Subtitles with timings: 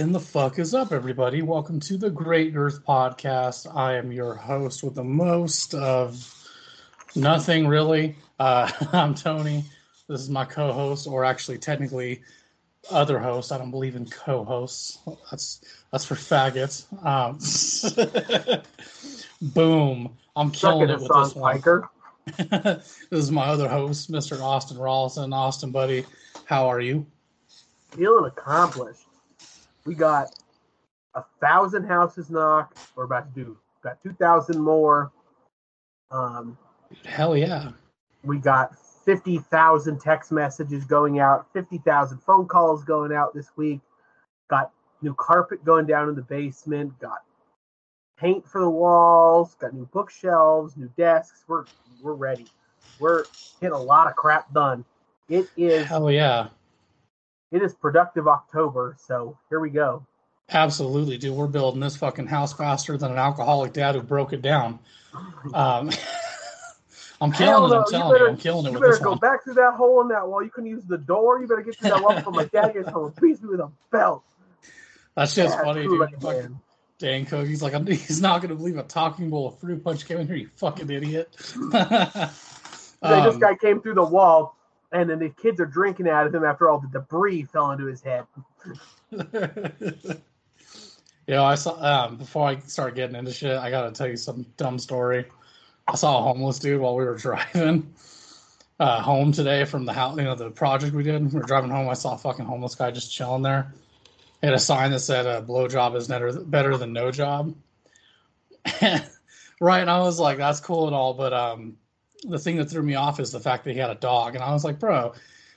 [0.00, 1.42] In the fuck is up, everybody?
[1.42, 3.70] Welcome to the Great Girth Podcast.
[3.76, 6.26] I am your host with the most of
[7.14, 8.16] nothing really.
[8.38, 9.62] Uh, I'm Tony.
[10.08, 12.22] This is my co host, or actually, technically,
[12.90, 13.52] other host.
[13.52, 15.00] I don't believe in co hosts.
[15.30, 15.60] That's
[15.92, 16.86] that's for faggots.
[17.04, 18.62] Um,
[19.52, 20.16] boom.
[20.34, 21.62] I'm killing it with this one.
[22.38, 24.40] This is my other host, Mr.
[24.40, 25.34] Austin Rawlson.
[25.34, 26.06] Austin, buddy,
[26.46, 27.04] how are you?
[27.90, 29.04] Feeling accomplished
[29.84, 30.28] we got
[31.14, 32.78] a thousand houses knocked.
[32.94, 35.12] We're about to do got two thousand more.
[36.10, 36.58] Um,
[37.04, 37.72] Hell yeah!
[38.24, 43.50] We got fifty thousand text messages going out, fifty thousand phone calls going out this
[43.56, 43.80] week.
[44.48, 44.72] Got
[45.02, 46.98] new carpet going down in the basement.
[47.00, 47.22] Got
[48.18, 49.54] paint for the walls.
[49.54, 51.44] Got new bookshelves, new desks.
[51.46, 51.64] We're
[52.02, 52.46] we're ready.
[52.98, 53.24] We're
[53.60, 54.84] getting a lot of crap done.
[55.28, 56.48] It is hell yeah
[57.52, 60.06] it is productive October, so here we go.
[60.52, 61.36] Absolutely, dude.
[61.36, 64.80] We're building this fucking house faster than an alcoholic dad who broke it down.
[65.54, 65.90] Um,
[67.20, 67.76] I'm killing it.
[67.76, 68.72] I'm telling you, better, you, I'm killing it.
[68.72, 69.18] You better go one.
[69.18, 70.42] back through that hole in that wall.
[70.42, 71.40] You can use the door.
[71.40, 73.12] You better get through that wall before my dad gets home.
[73.20, 74.24] Beats me with a belt.
[75.14, 76.08] That's just yeah, funny, dude.
[76.20, 76.60] Fucking
[76.98, 77.46] Dane Cook.
[77.46, 80.26] He's like, he's not going to believe a talking bowl of fruit punch came in
[80.26, 80.36] here.
[80.36, 81.36] You fucking idiot.
[81.72, 82.30] um,
[83.02, 84.56] this guy came through the wall
[84.92, 87.86] and then the kids are drinking out of him after all the debris fell into
[87.86, 88.24] his head.
[89.10, 89.24] you
[91.28, 94.46] know, I saw um, before I start getting into shit, I gotta tell you some
[94.56, 95.26] dumb story.
[95.86, 97.94] I saw a homeless dude while we were driving
[98.78, 101.32] uh, home today from the house, you know, the project we did.
[101.32, 101.88] We were driving home.
[101.88, 103.72] I saw a fucking homeless guy just chilling there.
[104.40, 107.54] He had a sign that said, uh, "Blow job is better better than no job."
[108.82, 111.76] right, and I was like, "That's cool and all, but um,
[112.24, 114.44] the thing that threw me off is the fact that he had a dog, and
[114.44, 115.12] I was like, bro,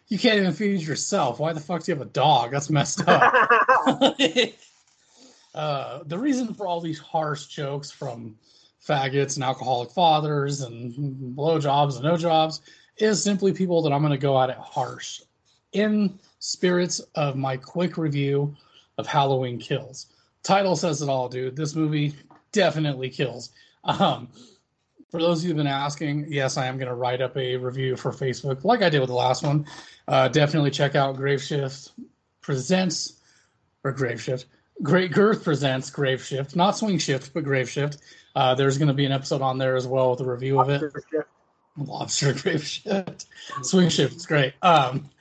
[0.08, 1.40] you can't even feed yourself.
[1.40, 2.52] Why the fuck do you have a dog?
[2.52, 3.50] That's messed up.
[5.56, 8.36] uh, the reason for all these harsh jokes from
[8.86, 12.62] faggots and alcoholic fathers and blowjobs and no jobs
[12.98, 15.22] is simply people that I'm going to go at it harsh
[15.72, 18.56] in spirits of my quick review
[18.98, 20.08] of Halloween Kills.
[20.44, 21.56] Title says it all, dude.
[21.56, 22.14] This movie
[22.52, 23.52] definitely kills.
[23.86, 24.28] Um,
[25.14, 27.56] for those of you who've been asking, yes, I am going to write up a
[27.58, 29.68] review for Facebook, like I did with the last one.
[30.08, 31.92] Uh, definitely check out Graveshift
[32.42, 33.22] Presents
[33.84, 34.46] or Graveshift.
[34.82, 38.00] Great Girth presents Graveshift, not Swing Shift, but Graveshift.
[38.36, 40.70] Uh, there's going to be an episode on there as well with a review of
[40.70, 40.82] it.
[41.78, 43.28] Lobster Graveshift,
[43.62, 44.56] Swing Shift is great.
[44.64, 45.12] Um,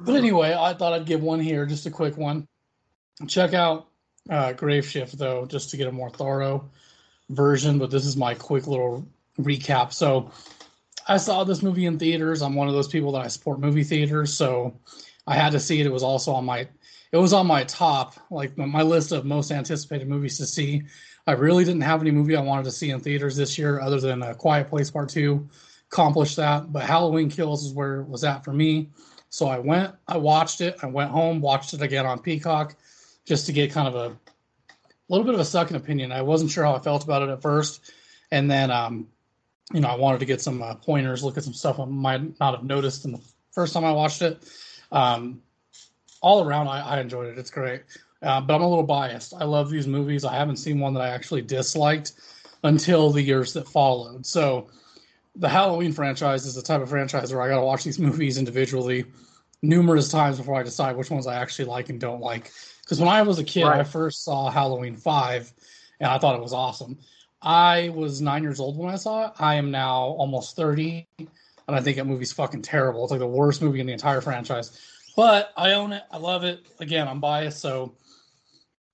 [0.00, 2.46] but anyway, I thought I'd give one here, just a quick one.
[3.26, 3.88] Check out
[4.28, 6.68] uh, Graveshift though, just to get a more thorough
[7.30, 9.06] version, but this is my quick little
[9.38, 9.92] recap.
[9.92, 10.30] So
[11.08, 12.42] I saw this movie in theaters.
[12.42, 14.78] I'm one of those people that I support movie theaters, so
[15.26, 15.86] I had to see it.
[15.86, 16.68] It was also on my
[17.12, 20.82] it was on my top, like my list of most anticipated movies to see.
[21.26, 24.00] I really didn't have any movie I wanted to see in theaters this year other
[24.00, 25.48] than A Quiet Place Part 2.
[25.90, 28.88] Accomplished that, but Halloween Kills is where it was at for me.
[29.30, 32.74] So I went, I watched it, I went home, watched it again on Peacock
[33.24, 34.25] just to get kind of a a
[35.08, 36.12] little bit of a second opinion.
[36.12, 37.92] I wasn't sure how I felt about it at first,
[38.30, 39.08] and then um,
[39.72, 42.38] you know I wanted to get some uh, pointers, look at some stuff I might
[42.40, 43.20] not have noticed in the
[43.52, 44.42] first time I watched it.
[44.92, 45.42] Um,
[46.22, 47.38] all around, I, I, enjoyed it.
[47.38, 47.82] It's great,
[48.22, 49.34] uh, but I'm a little biased.
[49.34, 50.24] I love these movies.
[50.24, 52.12] I haven't seen one that I actually disliked
[52.62, 54.24] until the years that followed.
[54.26, 54.68] So
[55.36, 58.38] the Halloween franchise is the type of franchise where I got to watch these movies
[58.38, 59.04] individually
[59.62, 62.52] numerous times before I decide which ones I actually like and don't like.
[62.86, 63.80] Because when I was a kid, right.
[63.80, 65.52] I first saw Halloween 5
[65.98, 66.98] and I thought it was awesome.
[67.42, 69.32] I was nine years old when I saw it.
[69.40, 71.28] I am now almost 30 and
[71.66, 73.02] I think that movie's fucking terrible.
[73.02, 74.80] It's like the worst movie in the entire franchise.
[75.16, 76.04] But I own it.
[76.12, 76.64] I love it.
[76.78, 77.96] Again, I'm biased, so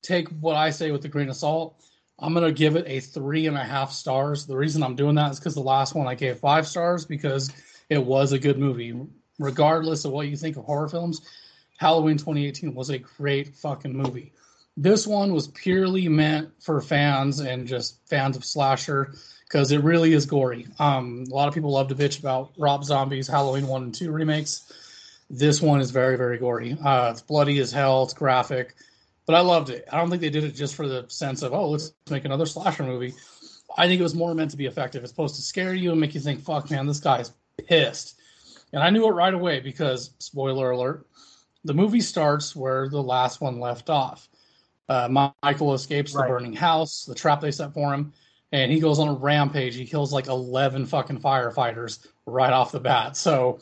[0.02, 1.76] take what I say with a grain of salt.
[2.18, 4.46] I'm gonna give it a three and a half stars.
[4.46, 7.52] The reason I'm doing that is because the last one I gave five stars because
[7.90, 8.94] it was a good movie.
[9.38, 11.20] Regardless of what you think of horror films,
[11.78, 14.32] Halloween 2018 was a great fucking movie.
[14.76, 19.14] This one was purely meant for fans and just fans of slasher
[19.44, 20.66] because it really is gory.
[20.78, 24.10] Um, a lot of people love to bitch about Rob Zombie's Halloween 1 and 2
[24.10, 24.72] remakes.
[25.28, 26.76] This one is very, very gory.
[26.82, 28.74] Uh, it's bloody as hell, it's graphic,
[29.26, 29.86] but I loved it.
[29.92, 32.46] I don't think they did it just for the sense of, oh, let's make another
[32.46, 33.14] slasher movie.
[33.76, 35.02] I think it was more meant to be effective.
[35.02, 37.32] It's supposed to scare you and make you think, fuck, man, this guy's
[37.66, 38.18] pissed.
[38.72, 41.06] And I knew it right away because, spoiler alert,
[41.64, 44.28] the movie starts where the last one left off.
[44.88, 46.26] Uh, Michael escapes right.
[46.26, 48.12] the burning house, the trap they set for him,
[48.50, 49.74] and he goes on a rampage.
[49.74, 53.16] He kills like 11 fucking firefighters right off the bat.
[53.16, 53.60] So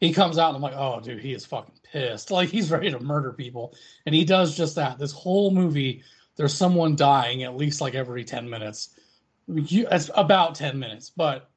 [0.00, 2.30] he comes out, and I'm like, oh, dude, he is fucking pissed.
[2.32, 3.74] Like he's ready to murder people,
[4.06, 4.98] and he does just that.
[4.98, 6.02] This whole movie,
[6.36, 8.96] there's someone dying at least like every ten minutes.
[9.46, 11.50] You, it's about ten minutes, but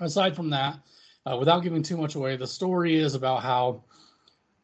[0.00, 0.78] aside from that,
[1.24, 3.84] uh, without giving too much away, the story is about how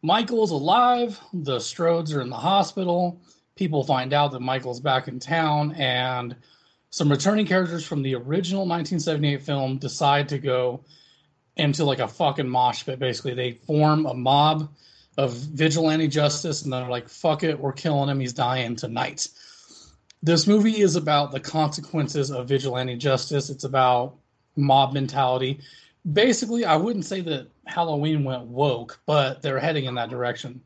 [0.02, 1.20] Michael's alive.
[1.32, 3.20] The Strodes are in the hospital.
[3.56, 6.36] People find out that Michael's back in town, and
[6.90, 10.84] some returning characters from the original 1978 film decide to go
[11.56, 13.00] into like a fucking mosh pit.
[13.00, 14.72] Basically, they form a mob
[15.16, 18.20] of vigilante justice, and they're like, "Fuck it, we're killing him.
[18.20, 19.28] He's dying tonight."
[20.22, 23.50] This movie is about the consequences of vigilante justice.
[23.50, 24.16] It's about
[24.56, 25.60] mob mentality.
[26.10, 30.62] Basically, I wouldn't say that Halloween went woke, but they're heading in that direction.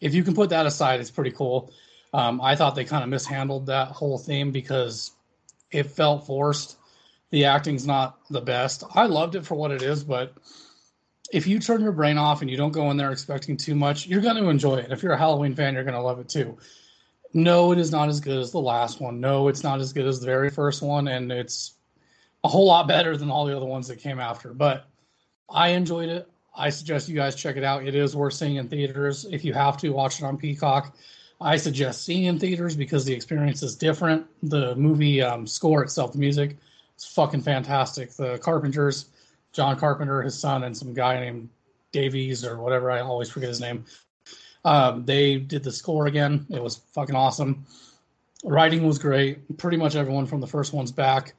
[0.00, 1.72] If you can put that aside, it's pretty cool.
[2.12, 5.12] Um, I thought they kind of mishandled that whole theme because
[5.70, 6.76] it felt forced.
[7.30, 8.82] The acting's not the best.
[8.94, 10.34] I loved it for what it is, but
[11.32, 14.06] if you turn your brain off and you don't go in there expecting too much,
[14.06, 14.90] you're going to enjoy it.
[14.90, 16.58] If you're a Halloween fan, you're going to love it too.
[17.32, 19.20] No, it is not as good as the last one.
[19.20, 21.74] No, it's not as good as the very first one, and it's
[22.44, 24.52] a whole lot better than all the other ones that came after.
[24.52, 24.86] But
[25.48, 26.28] I enjoyed it.
[26.56, 27.86] I suggest you guys check it out.
[27.86, 29.26] It is worth seeing in theaters.
[29.30, 30.96] If you have to, watch it on Peacock.
[31.40, 34.26] I suggest seeing in theaters because the experience is different.
[34.42, 36.56] The movie um, score itself, the music,
[36.98, 38.12] is fucking fantastic.
[38.12, 39.06] The Carpenters,
[39.52, 41.48] John Carpenter, his son, and some guy named
[41.92, 43.84] Davies or whatever, I always forget his name.
[44.64, 46.46] Um, they did the score again.
[46.50, 47.64] It was fucking awesome.
[48.44, 49.58] Writing was great.
[49.58, 51.34] Pretty much everyone from the first one's back.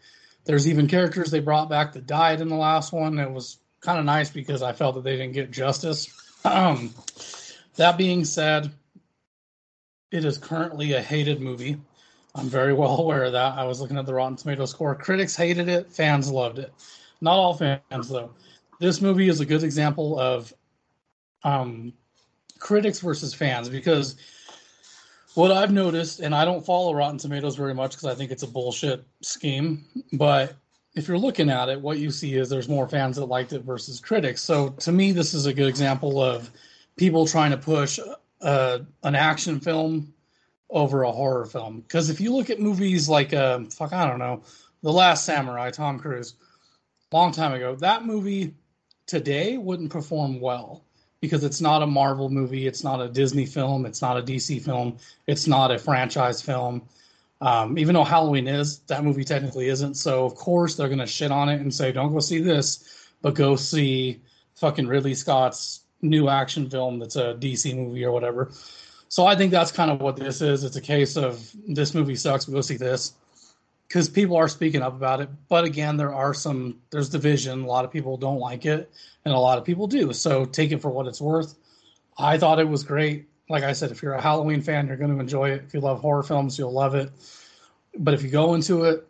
[0.45, 3.19] There's even characters they brought back that died in the last one.
[3.19, 6.07] It was kind of nice because I felt that they didn't get justice.
[6.43, 6.91] Um,
[7.75, 8.71] that being said,
[10.09, 11.77] it is currently a hated movie.
[12.33, 13.59] I'm very well aware of that.
[13.59, 14.95] I was looking at the Rotten Tomato score.
[14.95, 16.73] Critics hated it, fans loved it.
[17.21, 18.31] Not all fans, though.
[18.79, 20.51] This movie is a good example of
[21.43, 21.93] um,
[22.57, 24.15] critics versus fans because
[25.33, 28.43] what I've noticed, and I don't follow Rotten Tomatoes very much because I think it's
[28.43, 30.55] a bullshit scheme, but
[30.93, 33.63] if you're looking at it, what you see is there's more fans that liked it
[33.63, 34.41] versus critics.
[34.41, 36.49] So to me, this is a good example of
[36.97, 37.99] people trying to push
[38.41, 40.13] uh, an action film
[40.69, 41.79] over a horror film.
[41.81, 44.43] Because if you look at movies like, uh, fuck, I don't know,
[44.83, 46.35] The Last Samurai, Tom Cruise,
[47.11, 48.55] long time ago, that movie
[49.05, 50.83] today wouldn't perform well
[51.21, 54.61] because it's not a Marvel movie, it's not a Disney film, it's not a DC
[54.63, 54.97] film,
[55.27, 56.81] it's not a franchise film.
[57.41, 59.95] Um, even though Halloween is, that movie technically isn't.
[59.95, 62.83] So of course they're gonna shit on it and say, "Don't go see this,
[63.21, 64.19] but go see
[64.55, 68.51] fucking Ridley Scott's new action film that's a DC movie or whatever."
[69.09, 70.63] So I think that's kind of what this is.
[70.63, 73.13] It's a case of this movie sucks, but go see this
[73.91, 75.27] because people are speaking up about it.
[75.49, 77.63] But again, there are some there's division.
[77.63, 78.89] A lot of people don't like it,
[79.25, 80.13] and a lot of people do.
[80.13, 81.55] So take it for what it's worth.
[82.17, 83.27] I thought it was great.
[83.49, 85.63] Like I said, if you're a Halloween fan, you're going to enjoy it.
[85.67, 87.11] If you love horror films, you'll love it.
[87.97, 89.05] But if you go into it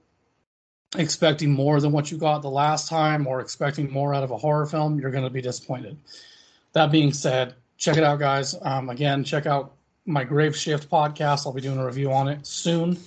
[0.98, 4.38] expecting more than what you got the last time or expecting more out of a
[4.38, 5.96] horror film, you're going to be disappointed.
[6.74, 8.56] That being said, check it out, guys.
[8.64, 9.74] Um, again, check out
[10.08, 11.46] my Grave Shift podcast.
[11.46, 12.98] I'll be doing a review on it soon.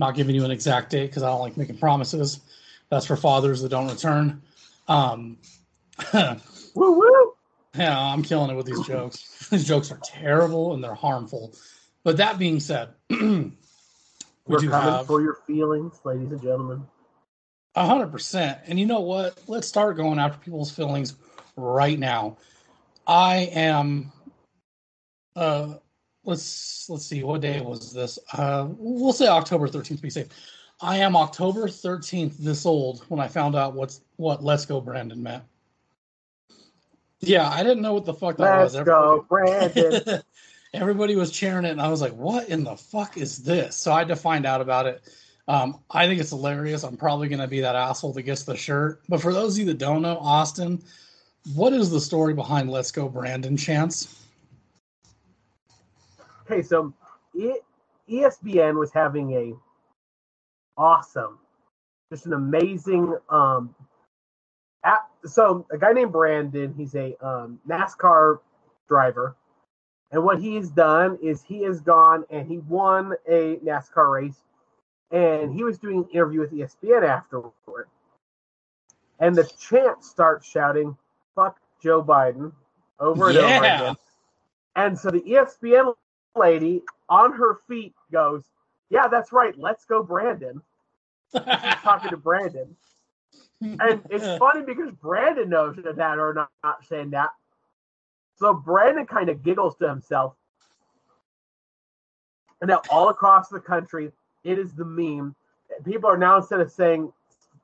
[0.00, 2.40] Not giving you an exact date because I don't like making promises.
[2.88, 4.40] That's for fathers that don't return.
[4.88, 5.36] Um,
[6.14, 6.38] woo
[6.74, 7.32] woo!
[7.76, 9.48] Yeah, I'm killing it with these jokes.
[9.50, 11.54] these jokes are terrible and they're harmful.
[12.02, 13.52] But that being said, we
[14.46, 16.86] We're do coming have for your feelings, ladies and gentlemen.
[17.74, 18.58] A hundred percent.
[18.66, 19.38] And you know what?
[19.48, 21.14] Let's start going after people's feelings
[21.56, 22.38] right now.
[23.06, 24.12] I am
[25.36, 25.74] uh
[26.24, 28.18] let's let's see what day was this?
[28.32, 30.28] Uh we'll say October 13th to be safe.
[30.82, 35.22] I am October 13th this old when I found out what's what Let's Go Brandon
[35.22, 35.44] meant.
[37.20, 38.74] Yeah, I didn't know what the fuck that was.
[38.74, 38.94] Let's was.
[38.94, 40.22] go, Brandon.
[40.72, 43.92] Everybody was cheering it, and I was like, "What in the fuck is this?" So
[43.92, 45.02] I had to find out about it.
[45.48, 46.84] Um, I think it's hilarious.
[46.84, 49.02] I'm probably going to be that asshole that gets the shirt.
[49.08, 50.82] But for those of you that don't know, Austin,
[51.54, 53.56] what is the story behind "Let's Go Brandon"?
[53.56, 54.24] Chance?
[56.50, 56.92] Okay, so
[58.10, 59.54] ESPN was having a
[60.76, 61.38] awesome,
[62.10, 63.72] just an amazing um
[64.84, 65.08] app.
[65.24, 68.40] So a guy named Brandon, he's a um, NASCAR
[68.88, 69.36] driver,
[70.10, 74.42] and what he's done is he has gone and he won a NASCAR race,
[75.12, 77.86] and he was doing an interview with ESPN afterward,
[79.20, 80.96] and the chant starts shouting
[81.36, 82.50] "fuck Joe Biden"
[82.98, 83.96] over and over again.
[84.74, 85.94] And so the ESPN
[86.36, 88.44] lady on her feet goes,
[88.88, 89.56] Yeah, that's right.
[89.58, 90.62] Let's go, Brandon.
[91.32, 91.42] She's
[91.82, 92.76] talking to Brandon.
[93.60, 97.30] And it's funny because Brandon knows that or not, not saying that.
[98.38, 100.34] So Brandon kind of giggles to himself.
[102.60, 104.12] And now all across the country,
[104.44, 105.34] it is the meme.
[105.84, 107.12] People are now instead of saying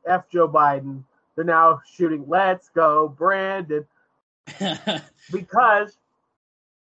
[0.06, 1.02] F Joe Biden,
[1.34, 3.86] they're now shooting let's go Brandon
[5.32, 5.96] because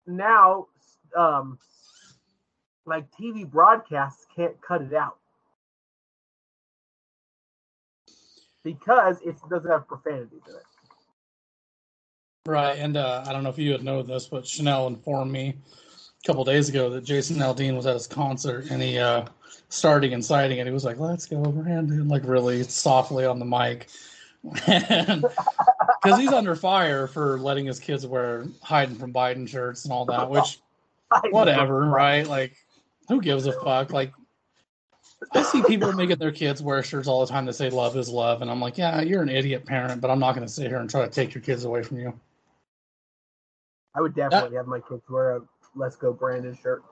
[0.06, 0.68] now
[1.16, 1.58] um
[2.86, 5.18] like TV broadcasts can't cut it out.
[8.64, 10.64] Because it doesn't have profanity to it.
[12.48, 15.54] right, and uh, I don't know if you had known this, but Chanel informed me
[16.24, 19.26] a couple days ago that Jason Aldean was at his concert and he uh,
[19.68, 20.66] started inciting it.
[20.66, 23.90] He was like, "Let's go, Brandon!" Like really softly on the mic,
[24.44, 30.06] because he's under fire for letting his kids wear hiding from Biden shirts and all
[30.06, 30.30] that.
[30.30, 30.62] Which
[31.30, 32.28] whatever, right?
[32.28, 32.56] Like,
[33.08, 33.92] who gives a fuck?
[33.92, 34.14] Like,
[35.34, 38.10] I see people making their kids wear shirts all the time that say "love is
[38.10, 40.68] love," and I'm like, yeah, you're an idiot parent, but I'm not going to sit
[40.68, 42.14] here and try to take your kids away from you.
[43.96, 45.42] I would definitely have my kids wear a
[45.76, 46.84] "Let's Go Brandon" shirt.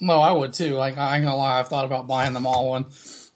[0.00, 0.74] No, I would too.
[0.74, 2.86] Like, I ain't gonna lie, I've thought about buying them all one,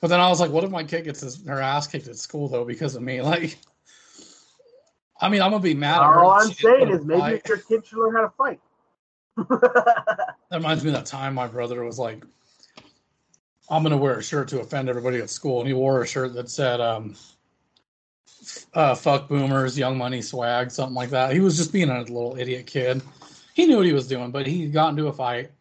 [0.01, 2.17] but then I was like, what if my kid gets his, her ass kicked at
[2.17, 3.21] school though because of me?
[3.23, 3.59] Like,
[5.23, 6.01] I mean, I'm gonna be mad.
[6.01, 7.49] All I'm saying is maybe fight.
[7.49, 8.61] your kid should learn how to fight.
[10.51, 12.23] That reminds me of that time my brother was like,
[13.71, 15.61] I'm going to wear a shirt to offend everybody at school.
[15.61, 17.17] And he wore a shirt that said, um,
[18.75, 21.33] uh, fuck boomers, young money swag, something like that.
[21.33, 23.01] He was just being a little idiot kid.
[23.55, 25.53] He knew what he was doing, but he got into a fight.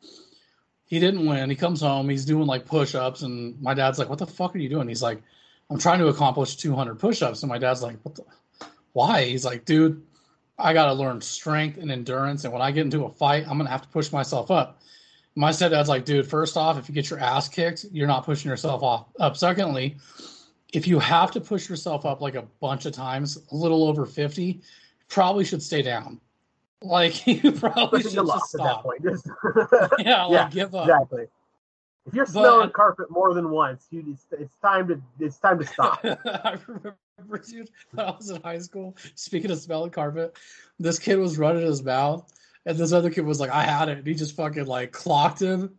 [0.87, 1.49] He didn't win.
[1.49, 3.21] He comes home, he's doing like push ups.
[3.21, 4.89] And my dad's like, What the fuck are you doing?
[4.89, 5.21] He's like,
[5.69, 7.43] I'm trying to accomplish 200 push ups.
[7.43, 8.23] And my dad's like, What the?
[8.93, 9.25] Why?
[9.25, 10.01] He's like, Dude,
[10.57, 12.43] I got to learn strength and endurance.
[12.43, 14.79] And when I get into a fight, I'm going to have to push myself up.
[15.35, 18.51] My stepdad's like, dude, first off, if you get your ass kicked, you're not pushing
[18.51, 19.37] yourself off up.
[19.37, 19.95] Secondly,
[20.73, 24.05] if you have to push yourself up like a bunch of times, a little over
[24.05, 24.61] 50,
[25.07, 26.19] probably should stay down.
[26.81, 28.83] Like you probably Pushing should just loss at that stop.
[28.83, 29.03] point.
[29.03, 29.27] Just-
[29.99, 30.87] Yeah, like Yeah, give up.
[30.89, 31.27] exactly.
[32.07, 35.59] If you're But- smelling carpet more than once, you it's, it's time to it's time
[35.59, 35.99] to stop.
[36.03, 40.37] I remember, dude, when I was in high school, speaking of smelling carpet,
[40.79, 42.31] this kid was running his mouth,
[42.65, 43.99] and this other kid was like, I had it.
[43.99, 45.77] And he just fucking like clocked him.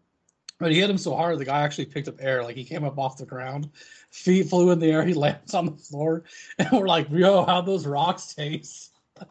[0.58, 2.44] But he hit him so hard, the guy actually picked up air.
[2.44, 3.70] Like he came up off the ground,
[4.10, 6.24] feet flew in the air, he lands on the floor,
[6.58, 8.92] and we're like, yo, how those rocks taste?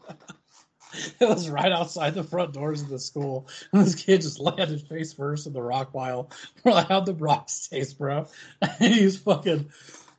[1.20, 3.48] it was right outside the front doors of the school.
[3.72, 6.30] And this kid just landed face first in the rock pile.
[6.64, 8.28] We're like, how'd the rocks taste, bro?
[8.62, 9.70] And he's fucking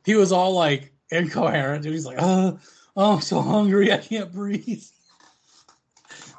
[0.05, 1.93] he was all like incoherent, dude.
[1.93, 2.59] He's like, oh,
[2.95, 4.83] oh I'm so hungry, I can't breathe.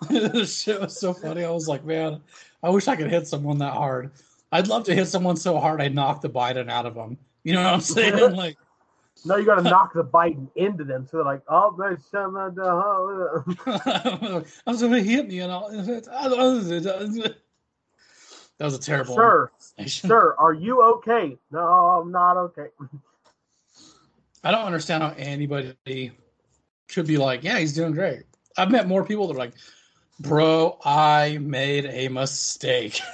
[0.10, 1.44] this shit was so funny.
[1.44, 2.20] I was like, man,
[2.62, 4.10] I wish I could hit someone that hard.
[4.52, 7.18] I'd love to hit someone so hard I knock the Biden out of them.
[7.42, 8.36] You know what I'm saying?
[8.36, 8.56] Like,
[9.24, 12.36] No, you got to knock the Biden into them, so they're like, "Oh, there's some
[12.36, 12.64] of the."
[14.66, 15.70] I was gonna hit me and all.
[18.58, 19.14] That was a terrible.
[19.14, 19.50] Sir,
[19.86, 21.36] sir, are you okay?
[21.50, 22.68] No, I'm not okay.
[24.44, 26.12] I don't understand how anybody
[26.88, 28.24] could be like, yeah, he's doing great.
[28.58, 29.54] I've met more people that are like,
[30.20, 33.00] bro, I made a mistake.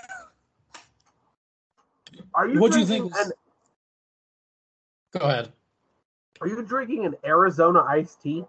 [2.34, 2.60] Are you?
[2.60, 3.12] What do you think?
[3.16, 3.32] An,
[5.12, 5.52] Go ahead.
[6.40, 8.44] are you drinking an Arizona iced tea?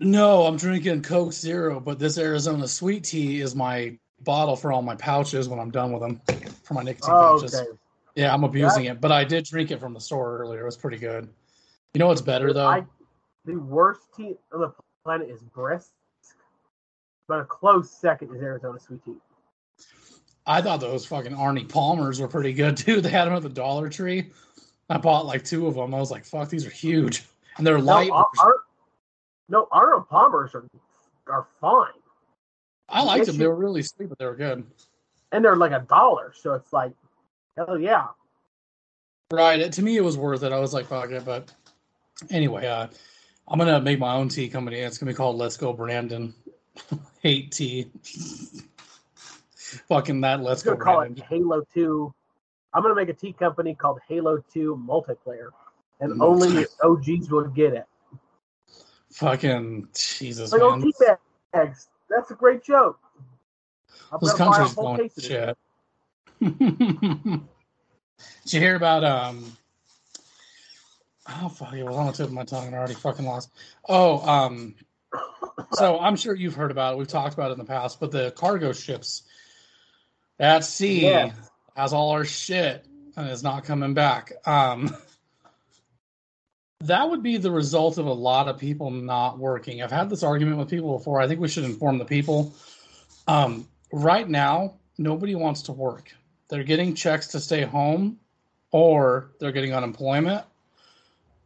[0.00, 4.82] No, I'm drinking Coke Zero, but this Arizona sweet tea is my bottle for all
[4.82, 6.20] my pouches when I'm done with them
[6.64, 7.54] for my nicotine Oh, pouches.
[7.54, 7.68] okay.
[8.16, 10.62] Yeah, I'm abusing it, but I did drink it from the store earlier.
[10.62, 11.28] It was pretty good.
[11.98, 12.68] You know what's better though?
[12.68, 12.84] I,
[13.44, 15.90] the worst team on the planet is Brisk,
[17.26, 19.16] but a close second is Arizona sweet tea.
[20.46, 23.00] I thought those fucking Arnie Palmers were pretty good too.
[23.00, 24.30] They had them at the Dollar Tree.
[24.88, 25.92] I bought like two of them.
[25.92, 27.24] I was like, "Fuck, these are huge,"
[27.56, 28.10] and they're light.
[28.10, 28.62] No, Ar- Ar-
[29.48, 30.68] no, Arnold Palmers are
[31.26, 31.88] are fine,
[32.88, 33.38] I liked them.
[33.38, 34.64] They were really sweet, but they were good.
[35.32, 36.92] and they're like a dollar, so it's like,
[37.56, 38.06] hell yeah.
[39.32, 39.60] Right.
[39.60, 40.52] It, to me, it was worth it.
[40.52, 41.52] I was like, "Fuck it," but
[42.30, 42.88] anyway, uh,
[43.46, 44.78] I'm gonna make my own tea company.
[44.78, 46.34] It's gonna be called Let's Go Brandon.
[47.22, 47.90] Hate tea.
[49.88, 50.42] Fucking that.
[50.42, 51.22] Let's go call Brandon.
[51.22, 52.12] it Halo Two.
[52.72, 55.48] I'm gonna make a tea company called Halo Two Multiplayer,
[56.00, 57.86] and only OGs will get it.
[59.12, 60.82] Fucking Jesus, Like, oh, man.
[60.82, 60.94] tea
[61.52, 61.88] bags.
[62.08, 62.98] That's a great joke.
[64.12, 65.56] I'm This country's going case to of it.
[66.40, 66.58] shit.
[68.44, 69.57] Did you hear about um?
[71.28, 71.74] Oh fuck!
[71.74, 73.50] It was on the tip of my tongue and I already fucking lost.
[73.88, 74.74] Oh um.
[75.72, 76.98] So I'm sure you've heard about it.
[76.98, 79.22] We've talked about it in the past, but the cargo ships
[80.38, 81.34] at sea Yes.
[81.76, 84.32] has all our shit and is not coming back.
[84.46, 84.94] Um.
[86.80, 89.82] that would be the result of a lot of people not working.
[89.82, 91.20] I've had this argument with people before.
[91.20, 92.54] I think we should inform the people.
[93.26, 96.14] Um, right now, nobody wants to work.
[96.48, 98.20] They're getting checks to stay home,
[98.70, 100.44] or they're getting unemployment,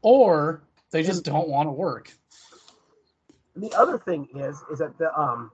[0.03, 2.13] or they just don't want to work.
[3.57, 5.51] The other thing is, is that the um,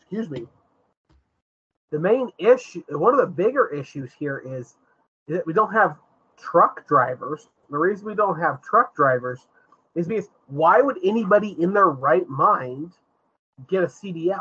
[0.00, 0.46] excuse me,
[1.90, 4.74] the main issue, one of the bigger issues here is
[5.26, 5.96] that we don't have
[6.38, 7.48] truck drivers.
[7.70, 9.40] The reason we don't have truck drivers
[9.94, 12.92] is because why would anybody in their right mind
[13.68, 14.40] get a CDL?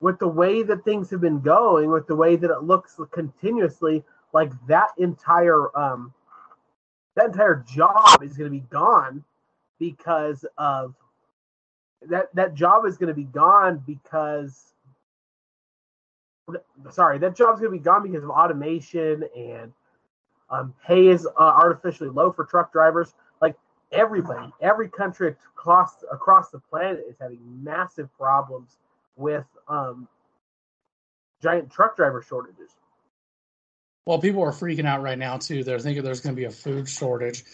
[0.00, 4.04] With the way that things have been going, with the way that it looks continuously,
[4.32, 6.14] like that entire um,
[7.18, 9.24] that entire job is going to be gone
[9.80, 10.94] because of
[12.08, 14.72] that that job is going to be gone because
[16.90, 19.72] sorry that job's going to be gone because of automation and
[20.50, 23.12] um, pay is uh, artificially low for truck drivers.
[23.42, 23.56] Like
[23.90, 28.76] everybody every country across across the planet is having massive problems
[29.16, 30.06] with um,
[31.42, 32.76] giant truck driver shortages
[34.08, 36.50] well people are freaking out right now too they're thinking there's going to be a
[36.50, 37.44] food shortage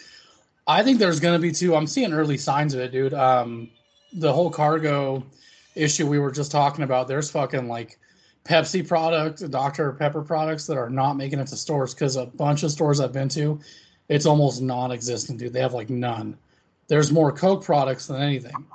[0.69, 3.69] i think there's going to be too i'm seeing early signs of it dude um,
[4.13, 5.21] the whole cargo
[5.75, 7.99] issue we were just talking about there's fucking like
[8.45, 9.93] Pepsi products, Dr.
[9.93, 13.11] Pepper products that are not making it to stores because a bunch of stores I've
[13.11, 13.59] been to,
[14.11, 15.55] it's almost non-existent, dude.
[15.55, 16.37] They have like none.
[16.87, 18.67] There's more Coke products than anything.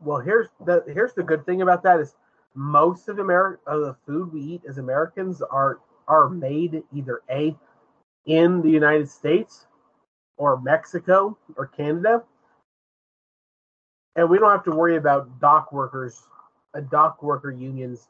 [0.00, 2.14] Well, here's the here's the good thing about that is
[2.54, 7.56] most of America of the food we eat as Americans are are made either a
[8.26, 9.66] in the United States
[10.36, 12.22] or Mexico or Canada,
[14.16, 16.22] and we don't have to worry about dock workers,
[16.74, 18.08] uh, dock worker unions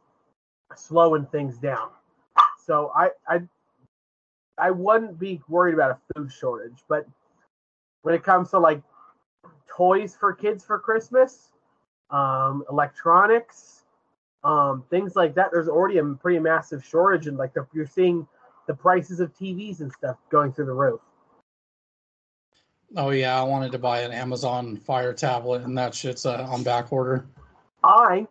[0.77, 1.91] slowing things down.
[2.59, 3.41] So I I
[4.59, 7.07] I wouldn't be worried about a food shortage, but
[8.03, 8.83] when it comes to like
[9.69, 11.51] toys for kids for Christmas,
[12.11, 13.82] um, electronics,
[14.45, 18.27] um, things like that, there's already a pretty massive shortage, and like the, you're seeing
[18.67, 21.01] the prices of TVs and stuff going through the roof.
[22.97, 26.63] Oh yeah, I wanted to buy an Amazon Fire tablet, and that shit's uh, on
[26.63, 27.27] back order.
[27.83, 28.27] I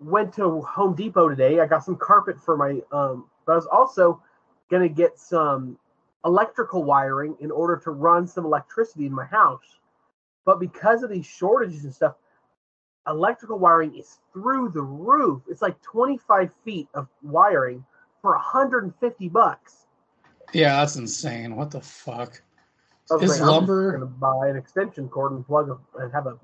[0.00, 1.60] went to Home Depot today.
[1.60, 4.22] I got some carpet for my um, but I was also
[4.70, 5.78] gonna get some
[6.24, 9.78] electrical wiring in order to run some electricity in my house.
[10.44, 12.16] But because of these shortages and stuff,
[13.06, 15.42] electrical wiring is through the roof.
[15.48, 17.84] It's like 25 feet of wiring
[18.22, 19.86] for 150 bucks.
[20.52, 21.56] Yeah, that's insane.
[21.56, 22.40] What the fuck?
[23.20, 26.38] Is like, lumber gonna buy an extension cord and plug a, and have a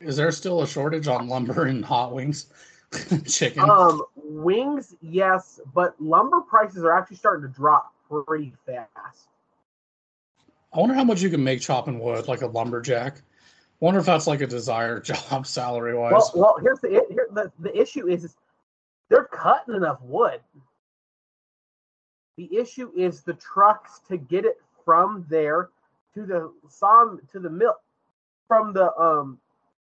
[0.00, 2.46] is there still a shortage on lumber and hot wings?
[3.26, 3.68] Chicken.
[3.68, 9.28] Um, wings, yes, but lumber prices are actually starting to drop pretty fast.
[10.72, 13.22] I wonder how much you can make chopping wood, like a lumberjack.
[13.80, 16.12] Wonder if that's like a desired job, salary wise.
[16.12, 18.36] Well, well, here's the here, the, the issue is,
[19.08, 20.40] they're cutting enough wood.
[22.36, 25.70] The issue is the trucks to get it from there
[26.14, 27.74] to the saw to the mill,
[28.46, 29.38] from the um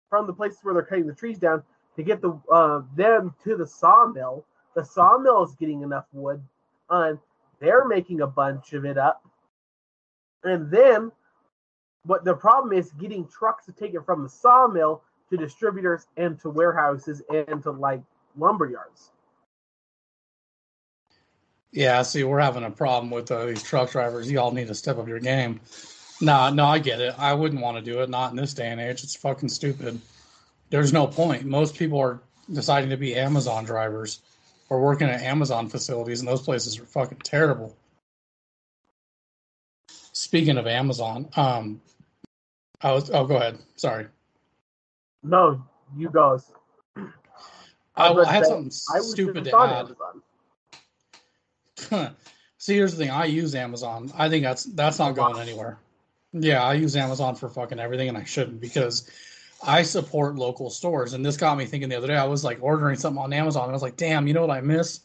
[0.08, 1.62] from the places where they're cutting the trees down
[1.96, 4.44] to get the uh, them to the sawmill.
[4.74, 6.42] The sawmill is getting enough wood,
[6.90, 7.18] and
[7.60, 9.22] they're making a bunch of it up.
[10.44, 11.10] And then,
[12.06, 16.40] but the problem is getting trucks to take it from the sawmill to distributors and
[16.40, 18.00] to warehouses and to like
[18.36, 19.10] lumber yards.
[21.72, 24.30] Yeah, see, we're having a problem with uh, these truck drivers.
[24.30, 25.60] Y'all need to step up your game.
[26.20, 27.14] No, no, I get it.
[27.18, 28.08] I wouldn't want to do it.
[28.08, 29.02] Not in this day and age.
[29.02, 30.00] It's fucking stupid.
[30.70, 31.44] There's no point.
[31.44, 34.20] Most people are deciding to be Amazon drivers
[34.70, 37.76] or working at Amazon facilities, and those places are fucking terrible.
[40.12, 41.82] Speaking of Amazon, um,
[42.86, 43.10] I was.
[43.10, 43.58] Oh, go ahead.
[43.74, 44.06] Sorry.
[45.24, 45.60] No,
[45.96, 46.52] you guys.
[46.96, 47.02] I,
[47.96, 49.96] I, I had something stupid to
[51.90, 52.14] add.
[52.58, 53.10] See, here's the thing.
[53.10, 54.12] I use Amazon.
[54.16, 55.78] I think that's that's not going anywhere.
[56.32, 59.10] Yeah, I use Amazon for fucking everything, and I shouldn't because
[59.66, 61.12] I support local stores.
[61.12, 62.16] And this got me thinking the other day.
[62.16, 64.56] I was like ordering something on Amazon, and I was like, "Damn, you know what
[64.56, 65.00] I miss?"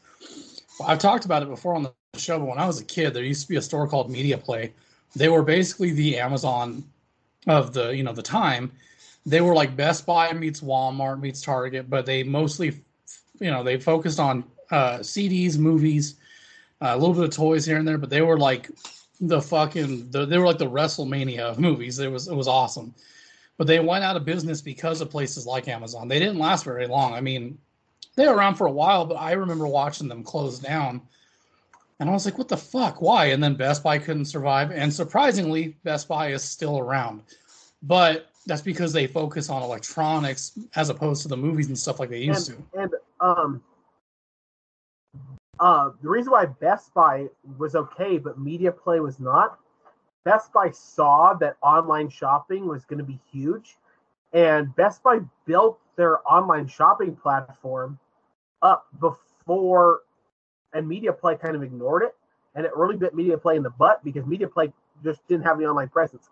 [0.80, 3.15] Well, I've talked about it before on the show, but when I was a kid,
[3.15, 4.72] there used to be a store called Media Play.
[5.15, 6.84] They were basically the Amazon
[7.47, 8.71] of the you know the time.
[9.25, 12.82] They were like Best Buy meets Walmart meets Target, but they mostly,
[13.39, 16.15] you know, they focused on uh, CDs, movies,
[16.82, 18.71] uh, a little bit of toys here and there, but they were like
[19.19, 21.99] the fucking the, they were like the WrestleMania of movies.
[21.99, 22.95] It was it was awesome,
[23.58, 26.08] but they went out of business because of places like Amazon.
[26.08, 27.13] They didn't last very long.
[27.13, 27.58] I mean,
[28.15, 31.01] they were around for a while, but I remember watching them close down.
[32.02, 33.00] And I was like, what the fuck?
[33.00, 33.26] Why?
[33.26, 34.72] And then Best Buy couldn't survive.
[34.72, 37.22] And surprisingly, Best Buy is still around.
[37.84, 42.10] But that's because they focus on electronics as opposed to the movies and stuff like
[42.10, 42.80] they used and, to.
[42.82, 43.64] And um,
[45.60, 47.28] uh, the reason why Best Buy
[47.60, 49.60] was okay, but Media Play was not,
[50.26, 53.78] Best Buy saw that online shopping was going to be huge,
[54.34, 58.00] and Best Buy built their online shopping platform
[58.64, 60.02] up before,
[60.74, 62.16] and Media Play kind of ignored it,
[62.56, 64.72] and it really bit Media Play in the butt because Media Play
[65.04, 66.30] just didn't have the online presence.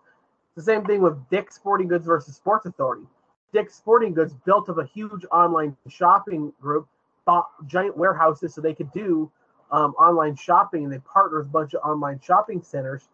[0.56, 3.06] It's the same thing with Dick's Sporting Goods versus Sports Authority.
[3.52, 6.88] Dick's Sporting Goods built up a huge online shopping group,
[7.24, 9.30] bought giant warehouses so they could do
[9.72, 13.08] um, online shopping, and they partnered with a bunch of online shopping centers.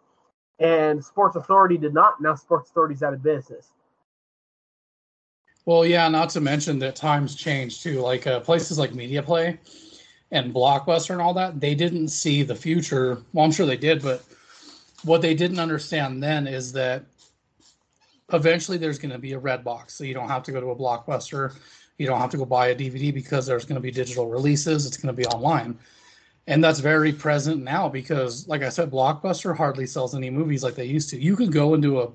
[0.59, 2.21] And Sports Authority did not.
[2.21, 3.73] Now Sports Authority's out of business.
[5.67, 8.01] Well, yeah, not to mention that times change too.
[8.01, 9.59] Like uh, places like Media Play
[10.37, 13.23] and Blockbuster and all that, they didn't see the future.
[13.33, 14.23] Well, I'm sure they did, but
[15.03, 17.05] what they didn't understand then is that
[18.33, 19.95] eventually there's going to be a red box.
[19.95, 21.55] So you don't have to go to a Blockbuster.
[21.99, 24.85] You don't have to go buy a DVD because there's going to be digital releases.
[24.85, 25.79] It's going to be online.
[26.47, 30.75] And that's very present now because, like I said, Blockbuster hardly sells any movies like
[30.75, 31.21] they used to.
[31.21, 32.11] You can go into a,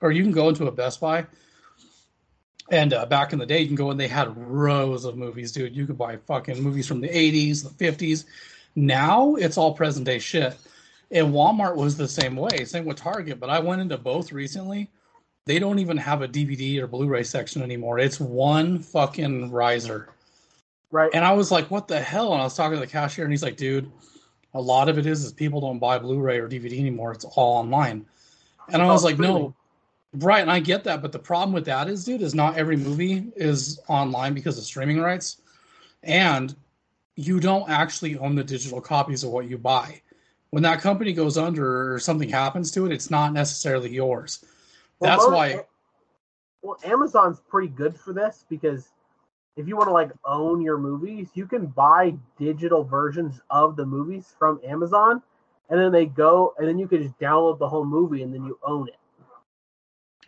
[0.00, 1.24] or you can go into a Best Buy
[2.70, 5.52] and uh, back in the day, you can go and they had rows of movies,
[5.52, 5.74] dude.
[5.76, 8.24] You could buy fucking movies from the 80s, the 50s.
[8.76, 10.56] Now it's all present day shit.
[11.10, 13.40] And Walmart was the same way, same with Target.
[13.40, 14.88] But I went into both recently.
[15.46, 17.98] They don't even have a DVD or Blu ray section anymore.
[17.98, 20.10] It's one fucking riser.
[20.92, 21.10] Right.
[21.12, 22.32] And I was like, what the hell?
[22.32, 23.90] And I was talking to the cashier, and he's like, dude,
[24.54, 27.12] a lot of it is is people don't buy Blu ray or DVD anymore.
[27.12, 28.06] It's all online.
[28.68, 29.54] And I was Oh, like, no,
[30.14, 32.76] Right, and I get that, but the problem with that is, dude, is not every
[32.76, 35.40] movie is online because of streaming rights,
[36.02, 36.54] and
[37.14, 40.02] you don't actually own the digital copies of what you buy.
[40.50, 44.44] When that company goes under or something happens to it, it's not necessarily yours.
[44.98, 45.64] Well, That's most- why.
[46.62, 48.90] Well, Amazon's pretty good for this because
[49.56, 53.86] if you want to like own your movies, you can buy digital versions of the
[53.86, 55.22] movies from Amazon,
[55.70, 58.44] and then they go, and then you can just download the whole movie, and then
[58.44, 58.99] you own it.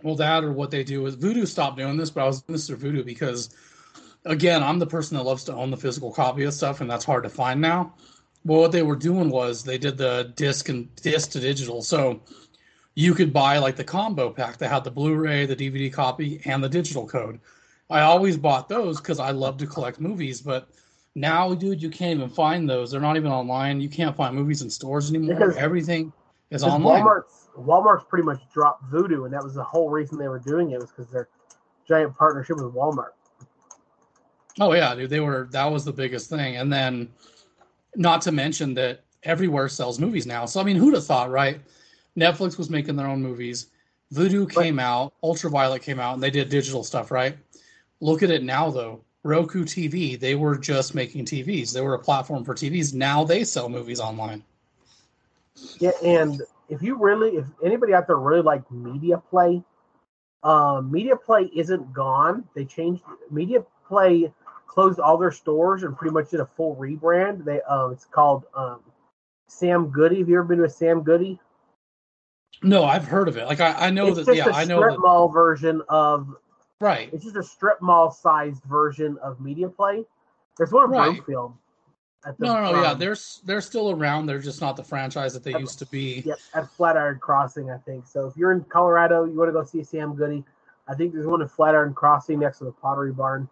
[0.03, 2.77] Well, that or what they do is Vudu stopped doing this, but I was through
[2.77, 3.51] Vudu because,
[4.25, 7.05] again, I'm the person that loves to own the physical copy of stuff, and that's
[7.05, 7.95] hard to find now.
[8.45, 12.21] But what they were doing was they did the disc and disc to digital, so
[12.95, 16.63] you could buy like the combo pack that had the Blu-ray, the DVD copy, and
[16.63, 17.39] the digital code.
[17.89, 20.69] I always bought those because I love to collect movies, but
[21.15, 22.91] now, dude, you can't even find those.
[22.91, 23.81] They're not even online.
[23.81, 25.37] You can't find movies in stores anymore.
[25.37, 26.13] Because- Everything
[26.51, 27.03] is online.
[27.03, 30.71] Walmart's Walmart's pretty much dropped Vudu, and that was the whole reason they were doing
[30.71, 31.29] it was because their
[31.87, 33.11] giant partnership with Walmart.
[34.61, 36.57] Oh yeah, dude, they were that was the biggest thing.
[36.57, 37.09] And then
[37.97, 40.47] not to mention that everywhere sells movies now.
[40.47, 41.61] So I mean, who'd have thought, right?
[42.17, 43.69] Netflix was making their own movies.
[44.13, 47.37] Vudu came out, Ultraviolet came out, and they did digital stuff, right?
[48.01, 49.05] Look at it now though.
[49.25, 51.73] Roku TV, they were just making TVs.
[51.73, 52.93] They were a platform for TVs.
[52.93, 54.43] Now they sell movies online.
[55.79, 59.63] Yeah, and if you really, if anybody out there really like Media Play,
[60.43, 62.45] um, Media Play isn't gone.
[62.55, 64.33] They changed Media Play
[64.67, 67.45] closed all their stores and pretty much did a full rebrand.
[67.45, 68.81] They um, it's called um,
[69.47, 70.21] Sam Goody.
[70.21, 71.39] Have you ever been to a Sam Goody?
[72.63, 73.47] No, I've heard of it.
[73.47, 76.35] Like I, I know it's that yeah, I know strip that mall version of.
[76.81, 77.11] right.
[77.13, 80.05] It's just a strip mall sized version of Media Play.
[80.57, 81.15] There's one in Right.
[81.15, 81.55] Broomfield.
[82.25, 84.27] At No, no, no, yeah, they're they're still around.
[84.27, 85.61] They're just not the franchise that they Yep.
[85.61, 86.23] used to be.
[86.25, 88.07] Yep, at Flatiron Crossing, I think.
[88.07, 90.45] So if you're in Colorado, you want to go see Sam Goody.
[90.89, 93.49] I think there's one in Flatiron Crossing next to the Pottery Barn.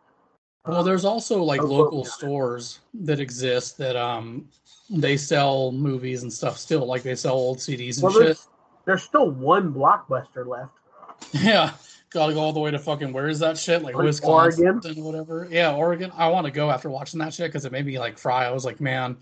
[0.67, 2.11] Well, there's also like Oh, local yeah.
[2.11, 4.49] stores that exist that um
[4.89, 6.87] they sell movies and stuff still.
[6.87, 8.21] Like they sell old CDs and Well, shit.
[8.23, 8.49] there's,
[8.85, 10.73] there's still one blockbuster left.
[11.33, 11.73] Yeah,
[12.11, 13.83] gotta go all the way to fucking where is that shit?
[13.83, 15.05] Like Wisconsin Oregon?
[15.05, 15.49] whatever.
[15.51, 16.13] Yeah, Oregon.
[16.17, 18.45] I want to go after watching that shit because it made me like fry.
[18.45, 19.17] I was like, man,